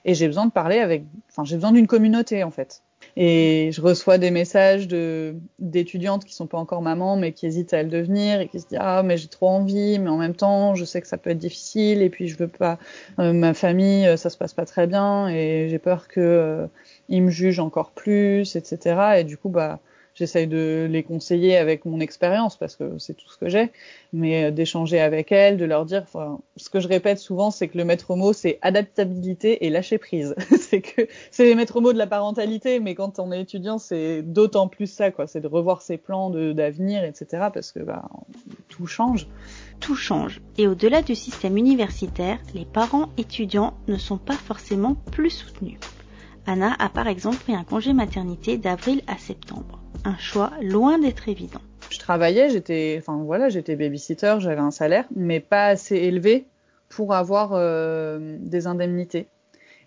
et 0.04 0.14
j'ai 0.14 0.26
besoin 0.26 0.46
de 0.46 0.50
parler 0.50 0.80
avec 0.80 1.04
enfin 1.30 1.44
j'ai 1.44 1.54
besoin 1.54 1.70
d'une 1.70 1.86
communauté 1.86 2.42
en 2.42 2.50
fait. 2.50 2.82
Et 3.16 3.70
je 3.72 3.82
reçois 3.82 4.16
des 4.16 4.30
messages 4.30 4.88
de 4.88 5.34
d'étudiantes 5.58 6.24
qui 6.24 6.34
sont 6.34 6.46
pas 6.46 6.56
encore 6.56 6.80
mamans 6.80 7.16
mais 7.16 7.32
qui 7.32 7.46
hésitent 7.46 7.74
à 7.74 7.82
le 7.82 7.90
devenir 7.90 8.40
et 8.40 8.48
qui 8.48 8.58
se 8.58 8.68
disent 8.68 8.78
ah 8.80 9.02
mais 9.02 9.18
j'ai 9.18 9.28
trop 9.28 9.48
envie 9.48 9.98
mais 9.98 10.08
en 10.08 10.16
même 10.16 10.34
temps 10.34 10.74
je 10.74 10.86
sais 10.86 11.02
que 11.02 11.06
ça 11.06 11.18
peut 11.18 11.28
être 11.28 11.38
difficile 11.38 12.00
et 12.00 12.08
puis 12.08 12.28
je 12.28 12.38
veux 12.38 12.48
pas 12.48 12.78
euh, 13.18 13.34
ma 13.34 13.52
famille 13.52 14.06
euh, 14.06 14.16
ça 14.16 14.30
se 14.30 14.38
passe 14.38 14.54
pas 14.54 14.64
très 14.64 14.86
bien 14.86 15.28
et 15.28 15.68
j'ai 15.68 15.78
peur 15.78 16.08
que 16.08 16.20
euh, 16.20 16.66
ils 17.10 17.22
me 17.22 17.30
jugent 17.30 17.60
encore 17.60 17.90
plus 17.90 18.56
etc 18.56 19.18
et 19.18 19.24
du 19.24 19.36
coup 19.36 19.50
bah 19.50 19.80
j'essaye 20.22 20.46
de 20.46 20.86
les 20.88 21.02
conseiller 21.02 21.56
avec 21.56 21.84
mon 21.84 21.98
expérience 21.98 22.56
parce 22.56 22.76
que 22.76 22.96
c'est 22.98 23.14
tout 23.14 23.28
ce 23.28 23.36
que 23.36 23.48
j'ai, 23.48 23.72
mais 24.12 24.44
euh, 24.44 24.50
d'échanger 24.52 25.00
avec 25.00 25.32
elles, 25.32 25.56
de 25.56 25.64
leur 25.64 25.84
dire, 25.84 26.02
enfin, 26.04 26.38
ce 26.56 26.70
que 26.70 26.78
je 26.78 26.86
répète 26.86 27.18
souvent, 27.18 27.50
c'est 27.50 27.66
que 27.66 27.76
le 27.76 27.84
maître 27.84 28.14
mot, 28.14 28.32
c'est 28.32 28.60
adaptabilité 28.62 29.66
et 29.66 29.70
lâcher 29.70 29.98
prise. 29.98 30.36
c'est 30.60 30.80
que 30.80 31.08
c'est 31.32 31.44
les 31.44 31.56
maîtres 31.56 31.80
mots 31.80 31.92
de 31.92 31.98
la 31.98 32.06
parentalité, 32.06 32.78
mais 32.78 32.94
quand 32.94 33.18
on 33.18 33.32
est 33.32 33.40
étudiant, 33.40 33.78
c'est 33.78 34.22
d'autant 34.22 34.68
plus 34.68 34.86
ça, 34.86 35.10
quoi. 35.10 35.26
C'est 35.26 35.40
de 35.40 35.48
revoir 35.48 35.82
ses 35.82 35.96
plans 35.96 36.30
d'avenir, 36.30 37.02
etc. 37.02 37.48
Parce 37.52 37.72
que 37.72 37.80
bah, 37.80 38.08
tout 38.68 38.86
change. 38.86 39.26
Tout 39.80 39.96
change. 39.96 40.40
Et 40.56 40.68
au-delà 40.68 41.02
du 41.02 41.16
système 41.16 41.56
universitaire, 41.56 42.38
les 42.54 42.64
parents 42.64 43.08
étudiants 43.18 43.74
ne 43.88 43.96
sont 43.96 44.18
pas 44.18 44.36
forcément 44.36 44.94
plus 45.10 45.30
soutenus. 45.30 45.80
Anna 46.46 46.76
a 46.78 46.88
par 46.88 47.08
exemple 47.08 47.38
pris 47.38 47.56
un 47.56 47.64
congé 47.64 47.92
maternité 47.92 48.56
d'avril 48.56 49.02
à 49.08 49.18
septembre 49.18 49.81
un 50.04 50.16
choix 50.18 50.52
loin 50.60 50.98
d'être 50.98 51.28
évident. 51.28 51.60
Je 51.90 51.98
travaillais, 51.98 52.50
j'étais, 52.50 52.96
enfin 52.98 53.22
voilà, 53.24 53.48
j'étais 53.48 53.76
babysitter, 53.76 54.36
j'avais 54.38 54.60
un 54.60 54.70
salaire, 54.70 55.04
mais 55.14 55.40
pas 55.40 55.66
assez 55.66 55.96
élevé 55.96 56.46
pour 56.88 57.14
avoir 57.14 57.52
euh, 57.52 58.36
des 58.40 58.66
indemnités. 58.66 59.26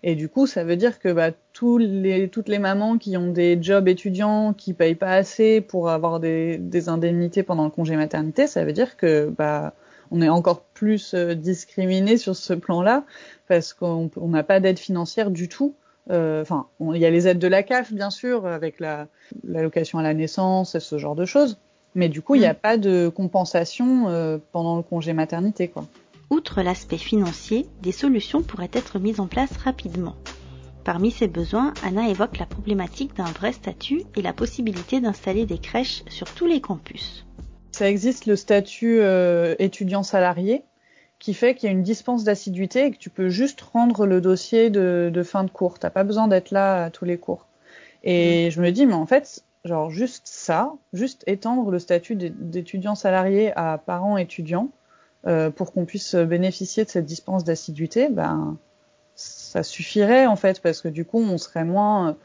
Et 0.02 0.14
du 0.14 0.28
coup, 0.28 0.46
ça 0.46 0.62
veut 0.62 0.76
dire 0.76 0.98
que 0.98 1.12
bah, 1.12 1.30
tous 1.52 1.78
les, 1.78 2.28
toutes 2.28 2.48
les 2.48 2.58
mamans 2.58 2.98
qui 2.98 3.16
ont 3.16 3.32
des 3.32 3.58
jobs 3.60 3.88
étudiants 3.88 4.52
qui 4.52 4.72
payent 4.72 4.94
pas 4.94 5.14
assez 5.14 5.60
pour 5.60 5.88
avoir 5.88 6.20
des, 6.20 6.88
indemnités 6.88 7.42
pendant 7.42 7.64
le 7.64 7.70
congé 7.70 7.96
maternité, 7.96 8.46
ça 8.46 8.64
veut 8.64 8.72
dire 8.72 8.96
que 8.96 9.32
bah, 9.36 9.74
on 10.10 10.20
est 10.20 10.28
encore 10.28 10.62
plus 10.62 11.14
euh, 11.14 11.34
discriminé 11.34 12.18
sur 12.18 12.36
ce 12.36 12.52
plan-là 12.52 13.04
parce 13.48 13.72
qu'on 13.72 14.10
n'a 14.16 14.44
pas 14.44 14.60
d'aide 14.60 14.78
financière 14.78 15.30
du 15.30 15.48
tout 15.48 15.74
enfin, 16.10 16.66
il 16.80 16.98
y 16.98 17.06
a 17.06 17.10
les 17.10 17.28
aides 17.28 17.38
de 17.38 17.48
la 17.48 17.62
CAF, 17.62 17.92
bien 17.92 18.10
sûr, 18.10 18.46
avec 18.46 18.80
la 18.80 19.08
l'allocation 19.44 19.98
à 19.98 20.02
la 20.02 20.14
naissance 20.14 20.74
et 20.74 20.80
ce 20.80 20.98
genre 20.98 21.14
de 21.14 21.24
choses. 21.24 21.58
Mais 21.96 22.10
du 22.10 22.20
coup, 22.20 22.34
il 22.34 22.40
n'y 22.40 22.46
a 22.46 22.52
mm. 22.52 22.56
pas 22.56 22.76
de 22.76 23.08
compensation 23.08 24.08
euh, 24.08 24.38
pendant 24.52 24.76
le 24.76 24.82
congé 24.82 25.14
maternité, 25.14 25.68
quoi. 25.68 25.86
Outre 26.28 26.60
l'aspect 26.60 26.98
financier, 26.98 27.66
des 27.82 27.92
solutions 27.92 28.42
pourraient 28.42 28.70
être 28.72 28.98
mises 28.98 29.18
en 29.18 29.26
place 29.26 29.56
rapidement. 29.56 30.14
Parmi 30.84 31.10
ces 31.10 31.26
besoins, 31.26 31.72
Anna 31.84 32.08
évoque 32.08 32.38
la 32.38 32.46
problématique 32.46 33.16
d'un 33.16 33.24
vrai 33.24 33.52
statut 33.52 34.02
et 34.14 34.22
la 34.22 34.32
possibilité 34.32 35.00
d'installer 35.00 35.46
des 35.46 35.58
crèches 35.58 36.02
sur 36.08 36.32
tous 36.34 36.46
les 36.46 36.60
campus. 36.60 37.26
Ça 37.72 37.88
existe 37.88 38.26
le 38.26 38.36
statut 38.36 39.00
euh, 39.00 39.54
étudiant 39.58 40.02
salarié, 40.02 40.64
qui 41.18 41.34
fait 41.34 41.54
qu'il 41.54 41.66
y 41.66 41.70
a 41.70 41.72
une 41.72 41.82
dispense 41.82 42.24
d'assiduité 42.24 42.86
et 42.86 42.90
que 42.90 42.98
tu 42.98 43.10
peux 43.10 43.28
juste 43.28 43.60
rendre 43.60 44.06
le 44.06 44.20
dossier 44.20 44.70
de, 44.70 45.10
de 45.12 45.22
fin 45.22 45.44
de 45.44 45.50
cours. 45.50 45.78
T'as 45.78 45.90
pas 45.90 46.04
besoin 46.04 46.28
d'être 46.28 46.50
là 46.50 46.84
à 46.84 46.90
tous 46.90 47.04
les 47.04 47.18
cours. 47.18 47.46
Et 48.04 48.48
mmh. 48.48 48.50
je 48.50 48.60
me 48.60 48.70
dis, 48.70 48.86
mais 48.86 48.94
en 48.94 49.06
fait, 49.06 49.42
genre 49.64 49.90
juste 49.90 50.26
ça, 50.26 50.72
juste 50.92 51.24
étendre 51.26 51.70
le 51.70 51.78
statut 51.78 52.16
d'étudiant 52.16 52.94
salarié 52.94 53.52
à 53.56 53.78
parents 53.84 54.16
étudiants 54.16 54.70
euh, 55.26 55.50
pour 55.50 55.72
qu'on 55.72 55.84
puisse 55.84 56.14
bénéficier 56.14 56.84
de 56.84 56.90
cette 56.90 57.04
dispense 57.04 57.44
d'assiduité, 57.44 58.08
ben 58.08 58.56
ça 59.16 59.62
suffirait 59.62 60.26
en 60.26 60.36
fait 60.36 60.60
parce 60.60 60.82
que 60.82 60.88
du 60.88 61.04
coup 61.04 61.18
on 61.18 61.38
serait 61.38 61.64
moins 61.64 62.16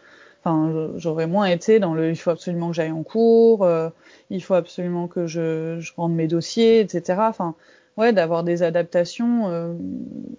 enfin 0.44 0.92
j'aurais 0.98 1.26
moins 1.26 1.46
été 1.46 1.80
dans 1.80 1.94
le 1.94 2.10
il 2.10 2.18
faut 2.18 2.32
absolument 2.32 2.70
que 2.70 2.76
j'aille 2.76 2.92
en 2.92 3.04
cours 3.04 3.64
euh, 3.64 3.90
il 4.30 4.44
faut 4.44 4.56
absolument 4.56 5.08
que 5.08 5.26
je, 5.26 5.78
je 5.80 5.94
rende 5.96 6.14
mes 6.14 6.28
dossiers 6.28 6.82
etc 6.82 7.20
enfin 7.20 7.56
ouais 7.98 8.14
d'avoir 8.14 8.44
des 8.44 8.64
adaptations 8.64 9.50
euh, 9.50 9.74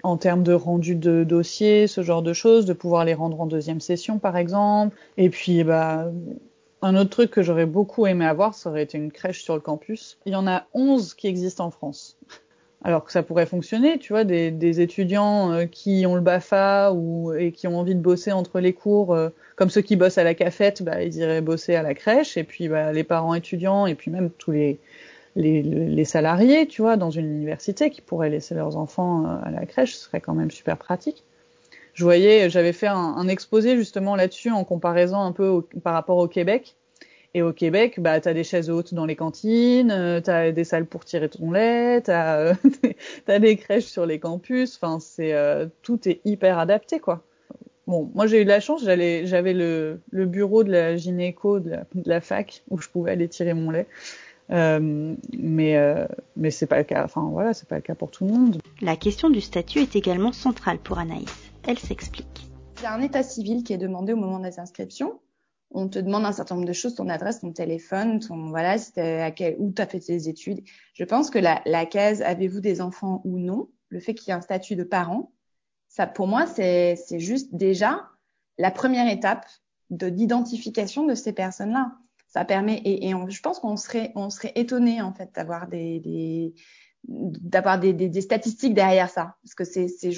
en 0.02 0.16
termes 0.16 0.42
de 0.42 0.52
rendu 0.52 0.94
de 0.94 1.24
dossiers 1.24 1.86
ce 1.86 2.02
genre 2.02 2.22
de 2.22 2.32
choses 2.32 2.64
de 2.64 2.72
pouvoir 2.72 3.04
les 3.04 3.14
rendre 3.14 3.40
en 3.40 3.46
deuxième 3.46 3.80
session 3.80 4.18
par 4.18 4.36
exemple. 4.36 4.96
Et 5.16 5.30
puis 5.30 5.64
bah 5.64 6.10
un 6.82 6.96
autre 6.96 7.10
truc 7.10 7.30
que 7.30 7.42
j'aurais 7.42 7.66
beaucoup 7.66 8.06
aimé 8.06 8.26
avoir, 8.26 8.54
ça 8.54 8.68
aurait 8.68 8.82
été 8.82 8.98
une 8.98 9.12
crèche 9.12 9.42
sur 9.42 9.54
le 9.54 9.60
campus. 9.60 10.18
Il 10.26 10.32
y 10.32 10.36
en 10.36 10.48
a 10.48 10.66
11 10.74 11.14
qui 11.14 11.28
existent 11.28 11.64
en 11.64 11.70
France. 11.70 12.18
Alors 12.84 13.04
que 13.04 13.12
ça 13.12 13.22
pourrait 13.22 13.46
fonctionner, 13.46 14.00
tu 14.00 14.12
vois, 14.12 14.24
des, 14.24 14.50
des 14.50 14.80
étudiants 14.80 15.52
euh, 15.52 15.66
qui 15.66 16.04
ont 16.04 16.16
le 16.16 16.20
Bafa 16.20 16.92
ou 16.92 17.32
et 17.32 17.52
qui 17.52 17.68
ont 17.68 17.78
envie 17.78 17.94
de 17.94 18.00
bosser 18.00 18.32
entre 18.32 18.58
les 18.58 18.72
cours, 18.72 19.14
euh, 19.14 19.28
comme 19.54 19.70
ceux 19.70 19.82
qui 19.82 19.94
bossent 19.94 20.18
à 20.18 20.24
la 20.24 20.34
cafette, 20.34 20.82
bah, 20.82 21.00
ils 21.00 21.16
iraient 21.16 21.40
bosser 21.40 21.76
à 21.76 21.84
la 21.84 21.94
crèche, 21.94 22.36
et 22.36 22.42
puis 22.42 22.68
bah, 22.68 22.92
les 22.92 23.04
parents 23.04 23.34
étudiants, 23.34 23.86
et 23.86 23.94
puis 23.94 24.10
même 24.10 24.30
tous 24.30 24.50
les, 24.50 24.80
les, 25.36 25.62
les, 25.62 26.04
salariés, 26.04 26.66
tu 26.66 26.82
vois, 26.82 26.96
dans 26.96 27.10
une 27.10 27.26
université 27.26 27.90
qui 27.90 28.00
pourraient 28.00 28.30
laisser 28.30 28.54
leurs 28.54 28.76
enfants 28.76 29.24
euh, 29.24 29.38
à 29.42 29.50
la 29.50 29.66
crèche, 29.66 29.94
ce 29.94 30.04
serait 30.04 30.20
quand 30.20 30.34
même 30.34 30.50
super 30.50 30.76
pratique. 30.76 31.24
Je 31.94 32.04
voyais, 32.04 32.48
j'avais 32.48 32.72
fait 32.72 32.86
un, 32.86 33.28
exposé 33.28 33.76
justement 33.76 34.16
là-dessus 34.16 34.50
en 34.50 34.64
comparaison 34.64 35.20
un 35.20 35.32
peu 35.32 35.62
par 35.82 35.92
rapport 35.94 36.16
au 36.16 36.28
Québec. 36.28 36.76
Et 37.34 37.40
au 37.40 37.52
Québec, 37.52 37.98
bah, 37.98 38.20
tu 38.20 38.28
as 38.28 38.34
des 38.34 38.44
chaises 38.44 38.68
hautes 38.68 38.92
dans 38.92 39.06
les 39.06 39.16
cantines, 39.16 39.90
euh, 39.90 40.20
tu 40.20 40.28
as 40.28 40.52
des 40.52 40.64
salles 40.64 40.84
pour 40.84 41.04
tirer 41.04 41.30
ton 41.30 41.50
lait, 41.50 42.02
tu 42.02 42.10
as, 42.10 42.38
euh, 42.38 43.38
des 43.38 43.56
crèches 43.56 43.86
sur 43.86 44.04
les 44.04 44.18
campus. 44.18 44.76
Enfin, 44.76 45.00
c'est 45.00 45.32
euh, 45.32 45.66
tout 45.82 46.08
est 46.08 46.20
hyper 46.24 46.58
adapté, 46.58 46.98
quoi. 46.98 47.22
Bon, 47.86 48.10
moi 48.14 48.26
j'ai 48.26 48.40
eu 48.40 48.44
de 48.44 48.48
la 48.48 48.60
chance, 48.60 48.84
j'avais 48.84 49.52
le, 49.54 50.00
le, 50.10 50.26
bureau 50.26 50.62
de 50.62 50.70
la 50.70 50.96
gynéco 50.96 51.58
de 51.58 51.78
la, 52.06 52.20
fac 52.20 52.62
où 52.70 52.78
je 52.78 52.88
pouvais 52.88 53.10
aller 53.10 53.28
tirer 53.28 53.54
mon 53.54 53.72
lait. 53.72 53.88
Euh, 54.50 55.14
mais 55.38 55.76
euh, 55.76 56.06
mais 56.36 56.50
c'est 56.50 56.66
pas 56.66 56.78
le 56.78 56.84
cas. 56.84 57.04
Enfin 57.04 57.28
voilà, 57.30 57.54
c'est 57.54 57.68
pas 57.68 57.76
le 57.76 57.82
cas 57.82 57.94
pour 57.94 58.10
tout 58.10 58.26
le 58.26 58.32
monde. 58.32 58.58
La 58.80 58.96
question 58.96 59.30
du 59.30 59.40
statut 59.40 59.78
est 59.78 59.96
également 59.96 60.32
centrale 60.32 60.78
pour 60.78 60.98
Anaïs. 60.98 61.52
Elle 61.66 61.78
s'explique. 61.78 62.48
Il 62.78 62.82
y 62.82 62.86
a 62.86 62.92
un 62.92 63.00
état 63.00 63.22
civil 63.22 63.62
qui 63.62 63.72
est 63.72 63.78
demandé 63.78 64.12
au 64.12 64.16
moment 64.16 64.40
des 64.40 64.58
inscriptions 64.58 65.20
on 65.74 65.88
te 65.88 65.98
demande 65.98 66.24
un 66.24 66.32
certain 66.32 66.54
nombre 66.54 66.66
de 66.66 66.72
choses, 66.72 66.94
ton 66.94 67.08
adresse, 67.08 67.40
ton 67.40 67.52
téléphone, 67.52 68.20
ton 68.20 68.50
voilà, 68.50 68.76
à 68.96 69.30
quel, 69.30 69.56
où 69.58 69.72
tu 69.72 69.82
as 69.82 69.86
fait 69.86 70.00
tes 70.00 70.28
études. 70.28 70.62
Je 70.94 71.04
pense 71.04 71.30
que 71.30 71.38
la, 71.38 71.62
la 71.66 71.86
case 71.86 72.22
avez-vous 72.22 72.60
des 72.60 72.80
enfants 72.80 73.22
ou 73.24 73.38
non, 73.38 73.68
le 73.88 74.00
fait 74.00 74.14
qu'il 74.14 74.28
y 74.28 74.30
ait 74.30 74.38
un 74.38 74.42
statut 74.42 74.76
de 74.76 74.84
parent, 74.84 75.32
ça 75.88 76.06
pour 76.06 76.26
moi 76.26 76.46
c'est 76.46 76.96
c'est 76.96 77.20
juste 77.20 77.54
déjà 77.54 78.08
la 78.58 78.70
première 78.70 79.10
étape 79.10 79.46
de 79.90 80.08
d'identification 80.08 81.06
de 81.06 81.14
ces 81.14 81.32
personnes-là. 81.32 81.92
Ça 82.32 82.44
permet 82.44 82.78
et, 82.78 83.08
et 83.08 83.14
je 83.28 83.40
pense 83.40 83.60
qu'on 83.60 83.76
serait 83.76 84.12
on 84.14 84.30
serait 84.30 84.52
étonné 84.54 85.02
en 85.02 85.12
fait 85.12 85.30
d'avoir 85.34 85.68
des, 85.68 86.00
des 86.00 86.54
d'avoir 87.04 87.78
des, 87.78 87.92
des, 87.92 88.08
des, 88.08 88.20
statistiques 88.20 88.74
derrière 88.74 89.10
ça 89.10 89.36
parce 89.42 89.54
que 89.54 89.64
c'est 89.64 89.88
c'est 89.88 90.12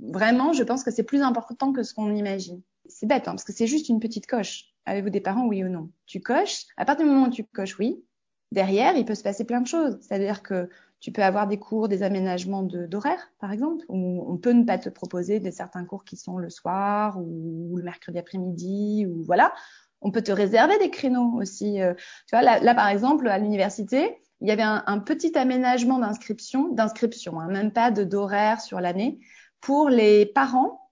vraiment 0.00 0.52
je 0.52 0.62
pense 0.62 0.84
que 0.84 0.90
c'est 0.90 1.04
plus 1.04 1.22
important 1.22 1.72
que 1.72 1.82
ce 1.82 1.94
qu'on 1.94 2.14
imagine 2.14 2.60
c'est 2.90 3.06
bête, 3.06 3.28
hein, 3.28 3.32
parce 3.32 3.44
que 3.44 3.52
c'est 3.52 3.66
juste 3.66 3.88
une 3.88 4.00
petite 4.00 4.26
coche. 4.26 4.64
Avez-vous 4.84 5.10
des 5.10 5.20
parents, 5.20 5.46
oui 5.46 5.64
ou 5.64 5.68
non? 5.68 5.90
Tu 6.06 6.20
coches. 6.20 6.66
À 6.76 6.84
partir 6.84 7.06
du 7.06 7.10
moment 7.10 7.26
où 7.26 7.30
tu 7.30 7.44
coches 7.44 7.78
oui, 7.78 8.02
derrière, 8.52 8.96
il 8.96 9.04
peut 9.04 9.14
se 9.14 9.22
passer 9.22 9.44
plein 9.44 9.60
de 9.60 9.66
choses. 9.66 9.98
C'est-à-dire 10.00 10.42
que 10.42 10.68
tu 11.00 11.12
peux 11.12 11.22
avoir 11.22 11.46
des 11.46 11.58
cours, 11.58 11.88
des 11.88 12.02
aménagements 12.02 12.62
d'horaire, 12.62 13.32
par 13.38 13.52
exemple, 13.52 13.84
où 13.88 14.24
on 14.28 14.36
peut 14.36 14.52
ne 14.52 14.64
pas 14.64 14.78
te 14.78 14.90
proposer 14.90 15.40
des 15.40 15.50
certains 15.50 15.84
cours 15.84 16.04
qui 16.04 16.16
sont 16.16 16.36
le 16.36 16.50
soir 16.50 17.18
ou, 17.18 17.74
le 17.76 17.82
mercredi 17.82 18.18
après-midi, 18.18 19.06
ou 19.06 19.22
voilà. 19.22 19.54
On 20.02 20.10
peut 20.10 20.22
te 20.22 20.32
réserver 20.32 20.78
des 20.78 20.90
créneaux 20.90 21.32
aussi. 21.34 21.80
Euh. 21.80 21.94
tu 22.26 22.36
vois, 22.36 22.42
là, 22.42 22.74
par 22.74 22.88
exemple, 22.88 23.28
à 23.28 23.38
l'université, 23.38 24.18
il 24.40 24.48
y 24.48 24.50
avait 24.50 24.62
un, 24.62 24.98
petit 25.00 25.36
aménagement 25.36 25.98
d'inscription, 25.98 26.68
d'inscription, 26.68 27.40
hein, 27.40 27.48
même 27.48 27.72
pas 27.72 27.90
de 27.90 28.04
d'horaire 28.04 28.60
sur 28.60 28.80
l'année, 28.80 29.18
pour 29.60 29.90
les 29.90 30.24
parents 30.24 30.90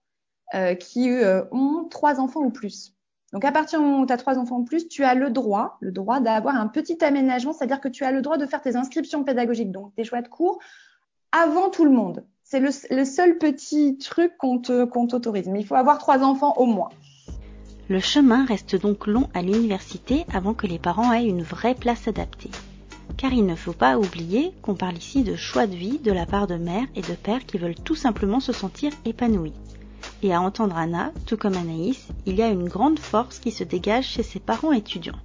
euh, 0.54 0.74
qui 0.74 1.10
euh, 1.10 1.44
ont 1.50 1.86
trois 1.90 2.20
enfants 2.20 2.42
ou 2.42 2.50
plus. 2.50 2.94
Donc 3.32 3.44
à 3.44 3.52
partir 3.52 3.78
du 3.78 3.86
moment 3.86 4.02
où 4.02 4.06
trois 4.06 4.38
enfants 4.38 4.58
ou 4.58 4.64
plus, 4.64 4.88
tu 4.88 5.04
as 5.04 5.14
le 5.14 5.30
droit, 5.30 5.78
le 5.80 5.92
droit 5.92 6.20
d'avoir 6.20 6.56
un 6.56 6.66
petit 6.66 7.02
aménagement, 7.02 7.52
c'est-à-dire 7.52 7.80
que 7.80 7.88
tu 7.88 8.04
as 8.04 8.12
le 8.12 8.22
droit 8.22 8.36
de 8.36 8.46
faire 8.46 8.60
tes 8.60 8.76
inscriptions 8.76 9.24
pédagogiques, 9.24 9.72
donc 9.72 9.94
tes 9.94 10.04
choix 10.04 10.22
de 10.22 10.28
cours, 10.28 10.58
avant 11.32 11.70
tout 11.70 11.84
le 11.84 11.90
monde. 11.90 12.26
C'est 12.42 12.60
le, 12.60 12.70
le, 12.90 13.04
seul 13.04 13.36
petit 13.36 13.98
truc 13.98 14.36
qu'on 14.38 14.58
t'autorise. 14.58 15.48
Mais 15.48 15.60
il 15.60 15.66
faut 15.66 15.74
avoir 15.74 15.98
trois 15.98 16.20
enfants 16.20 16.54
au 16.56 16.64
moins. 16.64 16.88
Le 17.90 18.00
chemin 18.00 18.44
reste 18.44 18.76
donc 18.76 19.06
long 19.06 19.30
à 19.32 19.40
l'université 19.40 20.26
avant 20.34 20.52
que 20.52 20.66
les 20.66 20.78
parents 20.78 21.10
aient 21.10 21.24
une 21.24 21.42
vraie 21.42 21.74
place 21.74 22.06
adaptée. 22.06 22.50
Car 23.16 23.32
il 23.32 23.46
ne 23.46 23.54
faut 23.54 23.72
pas 23.72 23.96
oublier 23.96 24.52
qu'on 24.60 24.74
parle 24.74 24.98
ici 24.98 25.22
de 25.22 25.36
choix 25.36 25.66
de 25.66 25.74
vie 25.74 25.98
de 25.98 26.12
la 26.12 26.26
part 26.26 26.46
de 26.46 26.56
mères 26.56 26.84
et 26.94 27.00
de 27.00 27.14
pères 27.14 27.46
qui 27.46 27.56
veulent 27.56 27.74
tout 27.74 27.94
simplement 27.94 28.40
se 28.40 28.52
sentir 28.52 28.92
épanouis. 29.06 29.54
Et 30.22 30.34
à 30.34 30.42
entendre 30.42 30.76
Anna, 30.76 31.12
tout 31.24 31.38
comme 31.38 31.56
Anaïs, 31.56 32.08
il 32.26 32.36
y 32.36 32.42
a 32.42 32.48
une 32.48 32.68
grande 32.68 32.98
force 32.98 33.38
qui 33.38 33.50
se 33.50 33.64
dégage 33.64 34.04
chez 34.04 34.22
ses 34.22 34.38
parents 34.38 34.72
étudiants. 34.72 35.18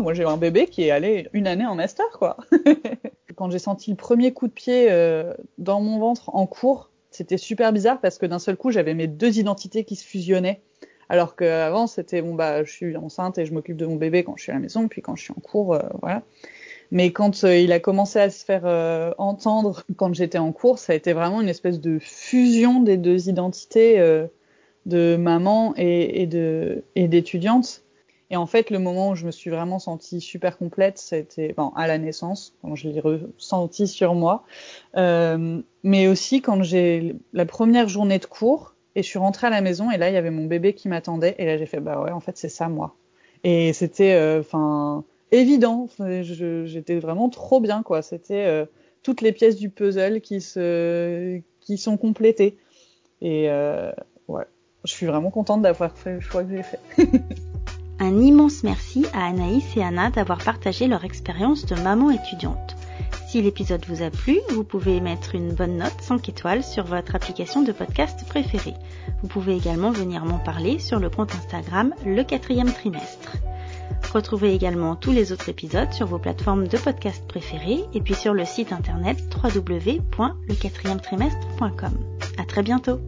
Moi, 0.00 0.14
j'ai 0.14 0.24
un 0.24 0.36
bébé 0.36 0.66
qui 0.68 0.82
est 0.82 0.92
allé 0.92 1.28
une 1.32 1.48
année 1.48 1.66
en 1.66 1.74
master, 1.74 2.06
quoi. 2.16 2.36
Quand 3.34 3.50
j'ai 3.50 3.58
senti 3.58 3.90
le 3.90 3.96
premier 3.96 4.32
coup 4.32 4.46
de 4.46 4.52
pied 4.52 4.86
euh, 4.88 5.34
dans 5.58 5.80
mon 5.80 5.98
ventre 5.98 6.32
en 6.32 6.46
cours, 6.46 6.90
c'était 7.10 7.38
super 7.38 7.72
bizarre 7.72 8.00
parce 8.00 8.18
que 8.18 8.26
d'un 8.26 8.38
seul 8.38 8.56
coup, 8.56 8.70
j'avais 8.70 8.94
mes 8.94 9.08
deux 9.08 9.38
identités 9.38 9.84
qui 9.84 9.96
se 9.96 10.04
fusionnaient. 10.04 10.62
Alors 11.08 11.36
qu'avant, 11.36 11.86
c'était 11.86 12.22
bon 12.22 12.34
bah, 12.34 12.64
je 12.64 12.72
suis 12.72 12.96
enceinte 12.96 13.38
et 13.38 13.46
je 13.46 13.52
m'occupe 13.52 13.76
de 13.76 13.86
mon 13.86 13.96
bébé 13.96 14.24
quand 14.24 14.36
je 14.36 14.42
suis 14.42 14.52
à 14.52 14.54
la 14.54 14.60
maison, 14.60 14.88
puis 14.88 15.02
quand 15.02 15.16
je 15.16 15.24
suis 15.24 15.32
en 15.32 15.40
cours, 15.40 15.74
euh, 15.74 15.80
voilà. 16.00 16.22
Mais 16.90 17.12
quand 17.12 17.44
euh, 17.44 17.56
il 17.56 17.72
a 17.72 17.80
commencé 17.80 18.18
à 18.18 18.30
se 18.30 18.44
faire 18.44 18.62
euh, 18.64 19.12
entendre 19.18 19.84
quand 19.96 20.14
j'étais 20.14 20.38
en 20.38 20.52
cours, 20.52 20.78
ça 20.78 20.92
a 20.92 20.96
été 20.96 21.12
vraiment 21.12 21.40
une 21.40 21.48
espèce 21.48 21.80
de 21.80 21.98
fusion 21.98 22.80
des 22.80 22.96
deux 22.96 23.28
identités 23.28 23.98
de 24.86 25.16
maman 25.16 25.74
et, 25.76 26.22
et 26.22 26.26
de 26.26 26.84
et 26.94 27.08
d'étudiante. 27.08 27.82
Et 28.30 28.36
en 28.36 28.46
fait, 28.46 28.70
le 28.70 28.78
moment 28.78 29.10
où 29.10 29.14
je 29.14 29.26
me 29.26 29.30
suis 29.30 29.50
vraiment 29.50 29.78
sentie 29.78 30.20
super 30.20 30.58
complète, 30.58 30.98
c'était 30.98 31.52
bon, 31.52 31.68
à 31.76 31.86
la 31.86 31.98
naissance, 31.98 32.54
quand 32.62 32.74
je 32.74 32.88
l'ai 32.88 33.00
ressenti 33.00 33.86
sur 33.86 34.14
moi, 34.14 34.44
mais 34.94 36.08
aussi 36.08 36.42
quand 36.42 36.62
j'ai 36.62 37.16
la 37.32 37.46
première 37.46 37.88
journée 37.88 38.18
de 38.18 38.26
cours 38.26 38.73
et 38.96 39.02
je 39.02 39.08
suis 39.08 39.18
rentrée 39.18 39.46
à 39.46 39.50
la 39.50 39.60
maison 39.60 39.90
et 39.90 39.96
là 39.96 40.10
il 40.10 40.14
y 40.14 40.16
avait 40.16 40.30
mon 40.30 40.44
bébé 40.46 40.74
qui 40.74 40.88
m'attendait 40.88 41.34
et 41.38 41.46
là 41.46 41.56
j'ai 41.58 41.66
fait 41.66 41.80
bah 41.80 42.00
ouais 42.00 42.10
en 42.10 42.20
fait 42.20 42.36
c'est 42.36 42.48
ça 42.48 42.68
moi. 42.68 42.94
Et 43.42 43.72
c'était 43.72 44.38
enfin 44.40 45.04
évident. 45.34 45.88
J'étais 45.98 46.98
vraiment 46.98 47.28
trop 47.28 47.60
bien, 47.60 47.82
quoi. 47.82 48.02
C'était 48.02 48.46
euh, 48.46 48.66
toutes 49.02 49.20
les 49.20 49.32
pièces 49.32 49.56
du 49.56 49.68
puzzle 49.70 50.20
qui 50.20 50.40
se, 50.40 51.40
qui 51.60 51.78
sont 51.78 51.96
complétées. 51.96 52.56
Et 53.20 53.50
euh, 53.50 53.92
ouais, 54.28 54.44
je 54.84 54.92
suis 54.92 55.06
vraiment 55.06 55.30
contente 55.30 55.62
d'avoir 55.62 55.96
fait 55.96 56.14
le 56.14 56.20
choix 56.20 56.44
que 56.44 56.56
j'ai 56.56 56.62
fait. 56.62 56.80
Un 58.00 58.20
immense 58.20 58.64
merci 58.64 59.06
à 59.14 59.26
Anaïs 59.26 59.64
et 59.76 59.82
Anna 59.82 60.10
d'avoir 60.10 60.42
partagé 60.42 60.88
leur 60.88 61.04
expérience 61.04 61.64
de 61.64 61.76
maman 61.76 62.10
étudiante. 62.10 62.74
Si 63.34 63.42
l'épisode 63.42 63.84
vous 63.88 64.04
a 64.04 64.10
plu, 64.10 64.38
vous 64.50 64.62
pouvez 64.62 65.00
mettre 65.00 65.34
une 65.34 65.54
bonne 65.54 65.78
note 65.78 66.00
5 66.00 66.28
étoiles 66.28 66.62
sur 66.62 66.84
votre 66.84 67.16
application 67.16 67.62
de 67.62 67.72
podcast 67.72 68.24
préférée. 68.28 68.74
Vous 69.22 69.28
pouvez 69.28 69.56
également 69.56 69.90
venir 69.90 70.24
m'en 70.24 70.38
parler 70.38 70.78
sur 70.78 71.00
le 71.00 71.10
compte 71.10 71.34
Instagram 71.34 71.92
le 72.06 72.22
quatrième 72.22 72.72
trimestre. 72.72 73.32
Retrouvez 74.12 74.54
également 74.54 74.94
tous 74.94 75.10
les 75.10 75.32
autres 75.32 75.48
épisodes 75.48 75.92
sur 75.92 76.06
vos 76.06 76.20
plateformes 76.20 76.68
de 76.68 76.78
podcast 76.78 77.26
préférées 77.26 77.82
et 77.92 78.00
puis 78.00 78.14
sur 78.14 78.34
le 78.34 78.44
site 78.44 78.72
internet 78.72 79.18
www.lequatrièmetrimestre.com. 79.42 81.98
À 82.38 82.44
très 82.44 82.62
bientôt! 82.62 83.00